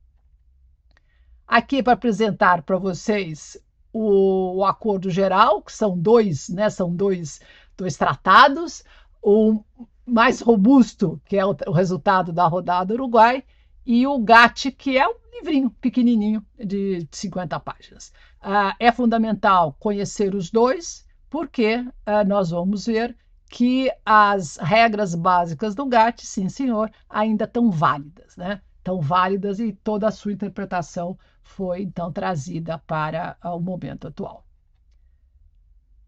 [1.47, 3.57] Aqui para apresentar para vocês
[3.93, 6.71] o, o, acordo geral, que são dois, né?
[6.71, 7.41] São dois,
[7.77, 8.83] dois tratados.
[9.23, 9.63] O
[10.07, 13.45] mais robusto, que é o, o resultado da rodada Uruguai,
[13.85, 18.13] e o GATT, que é um livrinho pequenininho de 50 páginas.
[18.41, 23.17] Uh, é fundamental conhecer os dois, porque uh, nós vamos ver
[23.51, 28.63] que as regras básicas do GATT, sim senhor, ainda estão válidas, né?
[28.79, 34.45] Estão válidas e toda a sua interpretação foi então trazida para o momento atual.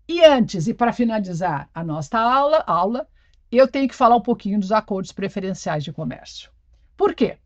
[0.07, 3.09] E antes, e para finalizar a nossa aula, aula
[3.51, 6.51] eu tenho que falar um pouquinho dos acordos preferenciais de comércio.
[6.97, 7.39] Por quê?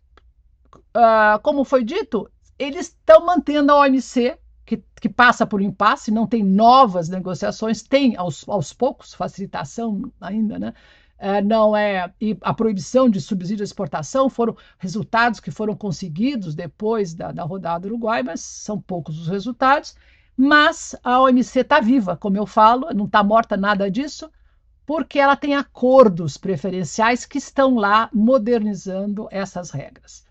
[0.75, 6.11] Uh, como foi dito, eles estão mantendo a OMC, que, que, passa por um impasse,
[6.11, 10.75] não tem novas negociações, tem aos, aos poucos, facilitação ainda, né?
[11.19, 16.55] Uh, não é e a proibição de subsídio à exportação foram resultados que foram conseguidos
[16.55, 19.97] depois da, da rodada Uruguai, mas são poucos os resultados.
[20.37, 24.31] Mas a OMC está viva, como eu falo, não está morta nada disso
[24.89, 30.25] porque ela tem acordos preferenciais que estão lá modernizando essas regras.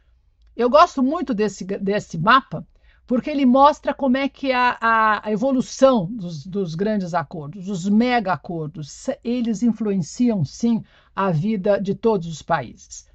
[0.56, 2.66] Eu gosto muito desse, desse mapa,
[3.08, 8.34] porque ele mostra como é que a, a evolução dos, dos, grandes acordos, os mega
[8.34, 10.84] acordos, eles influenciam sim
[11.16, 13.08] a vida de todos os países.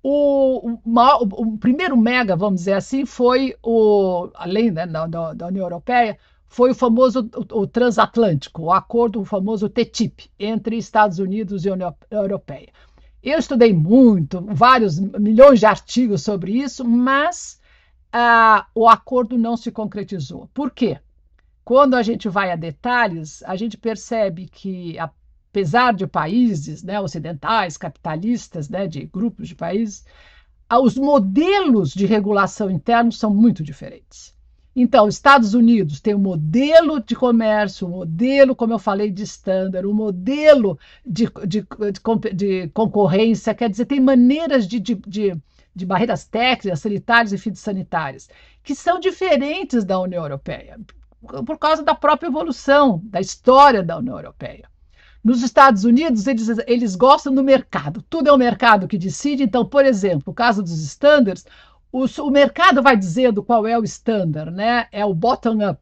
[0.00, 5.64] O, o, o primeiro mega, vamos dizer assim, foi o, além né, da, da União
[5.64, 6.16] Europeia,
[6.46, 11.70] foi o famoso o, o transatlântico, o acordo o famoso TTIP entre Estados Unidos e
[11.70, 12.68] União Europeia.
[13.20, 17.58] Eu estudei muito, vários milhões de artigos sobre isso, mas
[18.16, 20.48] ah, o acordo não se concretizou.
[20.54, 21.00] Por quê?
[21.64, 27.76] Quando a gente vai a detalhes, a gente percebe que, apesar de países né, ocidentais,
[27.76, 30.04] capitalistas, né, de grupos de países,
[30.68, 34.32] ah, os modelos de regulação internos são muito diferentes.
[34.76, 39.84] Então, Estados Unidos tem um modelo de comércio, um modelo, como eu falei, de estándar,
[39.86, 44.94] um modelo de, de, de, de, concorrência, quer dizer, tem maneiras de, de,
[45.74, 48.28] de barreiras técnicas, sanitárias e fitossanitárias,
[48.62, 50.78] que são diferentes da União Europeia,
[51.46, 54.68] por causa da própria evolução, da história da União Europeia.
[55.22, 59.42] Nos Estados Unidos, eles, eles gostam do mercado, tudo é o mercado que decide.
[59.42, 61.46] Então, por exemplo, o caso dos estándares,
[61.90, 64.86] o, o mercado vai dizendo qual é o estándar, né?
[64.92, 65.80] É o bottom-up.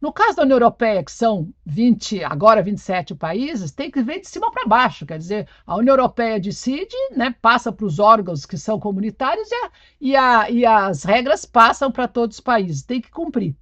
[0.00, 4.28] No caso da União Europeia, que são 20, agora 27 países, tem que ver de
[4.28, 5.04] cima para baixo.
[5.04, 9.54] Quer dizer, a União Europeia decide, né, passa para os órgãos que são comunitários e,
[9.54, 9.70] a,
[10.00, 12.82] e, a, e as regras passam para todos os países.
[12.82, 13.54] Tem que cumprir.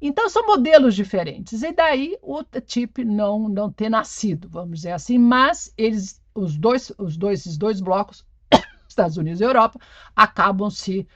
[0.00, 1.62] Então, são modelos diferentes.
[1.64, 6.92] E daí o TIP não, não ter nascido, vamos dizer assim, mas eles, os dois,
[6.96, 8.24] os dois, esses dois blocos
[8.88, 9.80] Estados Unidos e Europa
[10.14, 11.08] acabam se,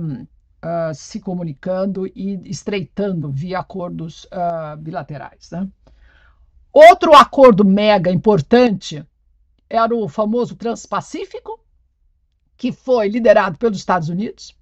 [0.00, 0.26] um,
[0.64, 5.50] uh, se comunicando e estreitando via acordos uh, bilaterais.
[5.50, 5.68] Né?
[6.72, 9.04] Outro acordo mega importante
[9.68, 11.58] era o famoso Transpacífico,
[12.56, 14.56] que foi liderado pelos Estados Unidos.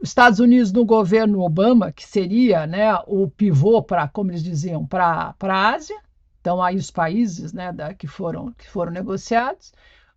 [0.00, 4.86] Os Estados Unidos no governo Obama, que seria né, o pivô para, como eles diziam,
[4.86, 5.98] para a Ásia.
[6.40, 9.72] Então, aí os países né, da, que, foram, que foram negociados.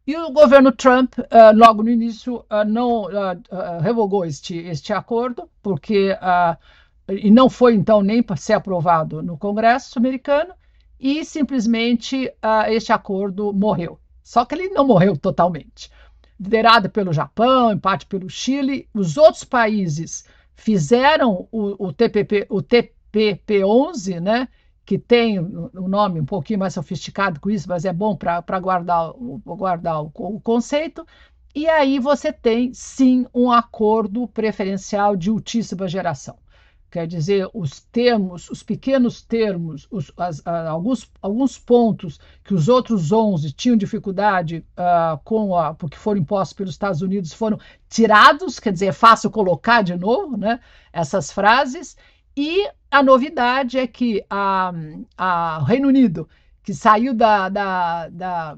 [0.06, 5.50] E o governo Trump, uh, logo no início, uh, não uh, revogou este, este acordo,
[5.62, 6.18] porque
[7.10, 10.54] e não foi então nem para ser aprovado no Congresso americano,
[11.00, 12.34] e simplesmente
[12.70, 14.00] este acordo morreu.
[14.24, 15.92] Só que ele não morreu totalmente.
[16.40, 20.26] Liderado pelo Japão, em parte pelo Chile, os outros países
[20.56, 24.48] fizeram o, o TPP, o TPP-11, né?
[24.86, 29.14] Que tem um nome um pouquinho mais sofisticado com isso, mas é bom para guardar,
[29.46, 31.06] guardar o, o conceito.
[31.56, 36.36] E aí você tem sim um acordo preferencial de ultíssima geração.
[36.92, 43.12] quer dizer, os termos, os pequenos termos, os, as, alguns, alguns pontos que os outros
[43.12, 48.74] 11 tinham dificuldade uh, com a, porque foram impostos pelos Estados Unidos foram tirados, quer
[48.74, 50.60] dizer, é fácil colocar de novo né,
[50.92, 51.96] essas frases.
[52.36, 56.30] E a novidade é que a Reino Unido,
[56.62, 58.58] que saiu da, da, da,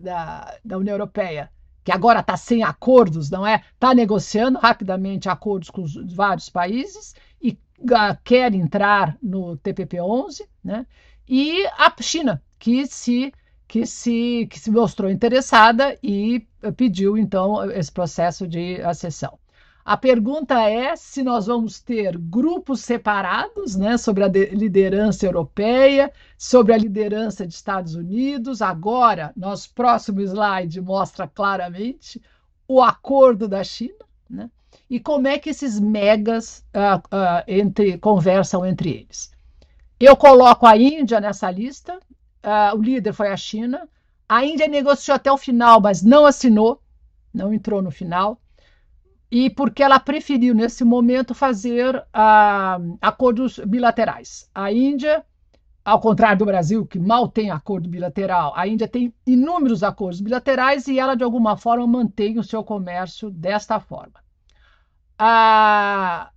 [0.00, 1.48] da, da União Europeia,
[1.84, 3.62] que agora está sem acordos, não é?
[3.72, 7.52] Está negociando rapidamente acordos com os vários países e
[7.82, 10.84] uh, quer entrar no TPP-11, né?
[11.28, 13.32] E a China, que se
[13.68, 16.46] que se, que se mostrou interessada e
[16.76, 19.38] pediu, então, esse processo de acessão.
[19.84, 26.72] A pergunta é se nós vamos ter grupos separados né, sobre a liderança europeia, sobre
[26.72, 28.62] a liderança de Estados Unidos.
[28.62, 32.22] Agora, nosso próximo slide mostra claramente
[32.68, 34.48] o acordo da China né,
[34.88, 39.32] e como é que esses megas uh, uh, entre, conversam entre eles.
[39.98, 43.88] Eu coloco a Índia nessa lista, uh, o líder foi a China.
[44.28, 46.80] A Índia negociou até o final, mas não assinou,
[47.34, 48.41] não entrou no final
[49.32, 54.46] e porque ela preferiu, nesse momento, fazer uh, acordos bilaterais.
[54.54, 55.24] A Índia,
[55.82, 60.86] ao contrário do Brasil, que mal tem acordo bilateral, a Índia tem inúmeros acordos bilaterais
[60.86, 64.20] e ela, de alguma forma, mantém o seu comércio desta forma.
[65.18, 66.28] Uh,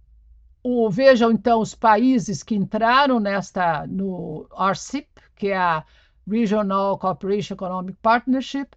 [0.64, 5.84] o, vejam, então, os países que entraram nesta no RCEP, que é a
[6.26, 8.70] Regional Cooperation Economic Partnership,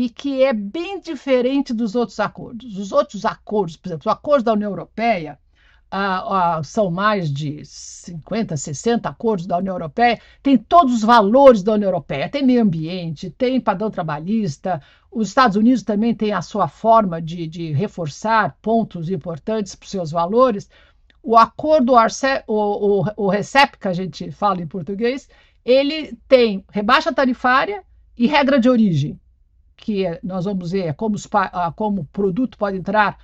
[0.00, 2.78] e que é bem diferente dos outros acordos.
[2.78, 5.38] Os outros acordos, por exemplo, os acordos da União Europeia,
[5.90, 11.62] ah, ah, são mais de 50, 60 acordos da União Europeia, tem todos os valores
[11.62, 14.80] da União Europeia, tem meio ambiente, tem padrão trabalhista,
[15.10, 19.90] os Estados Unidos também tem a sua forma de, de reforçar pontos importantes para os
[19.90, 20.70] seus valores.
[21.22, 25.28] O acordo, Arce, o, o, o RECEP, que a gente fala em português,
[25.62, 27.84] ele tem rebaixa tarifária
[28.16, 29.20] e regra de origem
[29.80, 31.16] que nós vamos ver como,
[31.74, 33.18] como o produto pode entrar,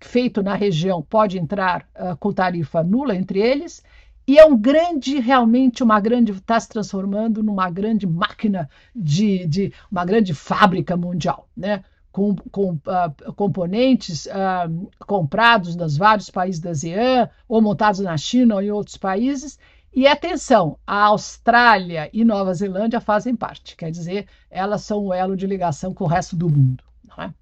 [0.00, 3.82] feito na região, pode entrar uh, com tarifa nula entre eles,
[4.26, 9.72] e é um grande, realmente uma grande, está se transformando numa grande máquina de, de
[9.90, 11.82] uma grande fábrica mundial, né?
[12.12, 18.56] com, com uh, componentes uh, comprados nos vários países da ASEAN, ou montados na China
[18.56, 19.58] ou em outros países,
[19.98, 25.36] e atenção, a Austrália e Nova Zelândia fazem parte, quer dizer, elas são o elo
[25.36, 26.84] de ligação com o resto do mundo.
[27.18, 27.32] É?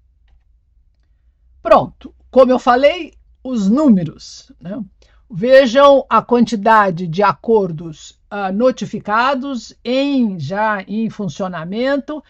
[1.61, 4.51] Pronto, como eu falei, os números.
[4.59, 4.83] Né?
[5.29, 12.23] Vejam a quantidade de acordos uh, notificados em já em funcionamento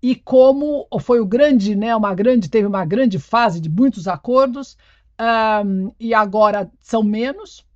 [0.00, 4.78] e como foi o grande, né, uma grande, teve uma grande fase de muitos acordos
[5.20, 7.66] um, ah, e agora são menos,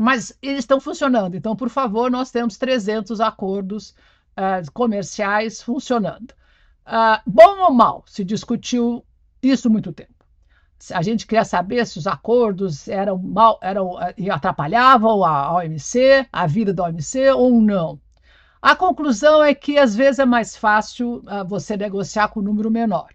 [0.00, 1.36] mas eles estão funcionando.
[1.36, 3.90] Então, por favor, nós temos 300 acordos
[4.30, 6.30] uh, comerciais funcionando.
[6.86, 9.04] Uh, bom ou mal, se discutiu
[9.42, 10.24] isso muito tempo.
[10.94, 16.46] A gente queria saber se os acordos eram mal, eram, uh, atrapalhavam a OMC, a
[16.46, 18.00] vida da OMC ou não.
[18.62, 23.10] A conclusão é que às vezes é mais fácil você negociar com um número menor.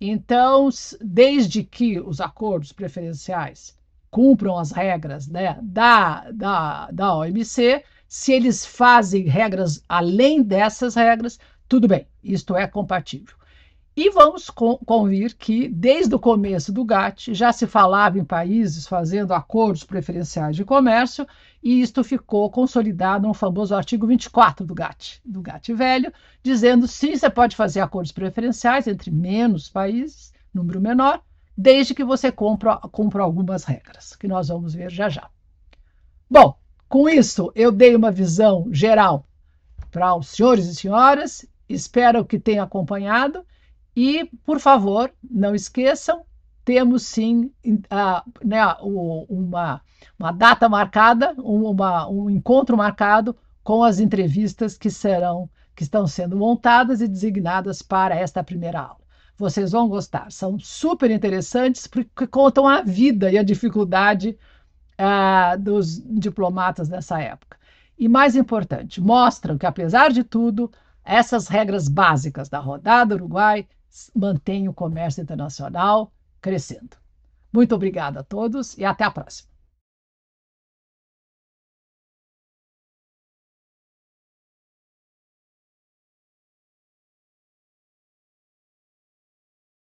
[0.00, 0.68] Então,
[1.00, 3.79] desde que os acordos preferenciais
[4.10, 7.84] cumpram as regras né, da, da, da OMC.
[8.08, 11.38] Se eles fazem regras além dessas regras,
[11.68, 13.40] tudo bem, isto é compatível.
[13.96, 19.34] E vamos convir que, desde o começo do GATT, já se falava em países fazendo
[19.34, 21.26] acordos preferenciais de comércio,
[21.62, 27.14] e isto ficou consolidado no famoso artigo 24 do GATT, do GATT velho, dizendo sim,
[27.14, 31.20] você pode fazer acordos preferenciais entre menos países, número menor,
[31.60, 32.80] desde que você cumpra,
[33.20, 35.28] algumas regras, que nós vamos ver já já.
[36.28, 36.56] Bom,
[36.88, 39.26] com isso eu dei uma visão geral
[39.90, 43.44] para os senhores e senhoras, espero que tenham acompanhado
[43.94, 46.24] e, por favor, não esqueçam,
[46.64, 49.82] temos sim uh, né, uma,
[50.18, 56.36] uma data marcada, uma, um encontro marcado com as entrevistas que serão que estão sendo
[56.36, 58.99] montadas e designadas para esta primeira aula.
[59.40, 60.30] Vocês vão gostar.
[60.30, 64.38] São super interessantes porque contam a vida e a dificuldade
[65.00, 67.56] uh, dos diplomatas nessa época.
[67.98, 70.70] E mais importante, mostram que, apesar de tudo,
[71.02, 73.66] essas regras básicas da rodada Uruguai
[74.14, 76.98] mantêm o comércio internacional crescendo.
[77.50, 79.49] Muito obrigada a todos e até a próxima.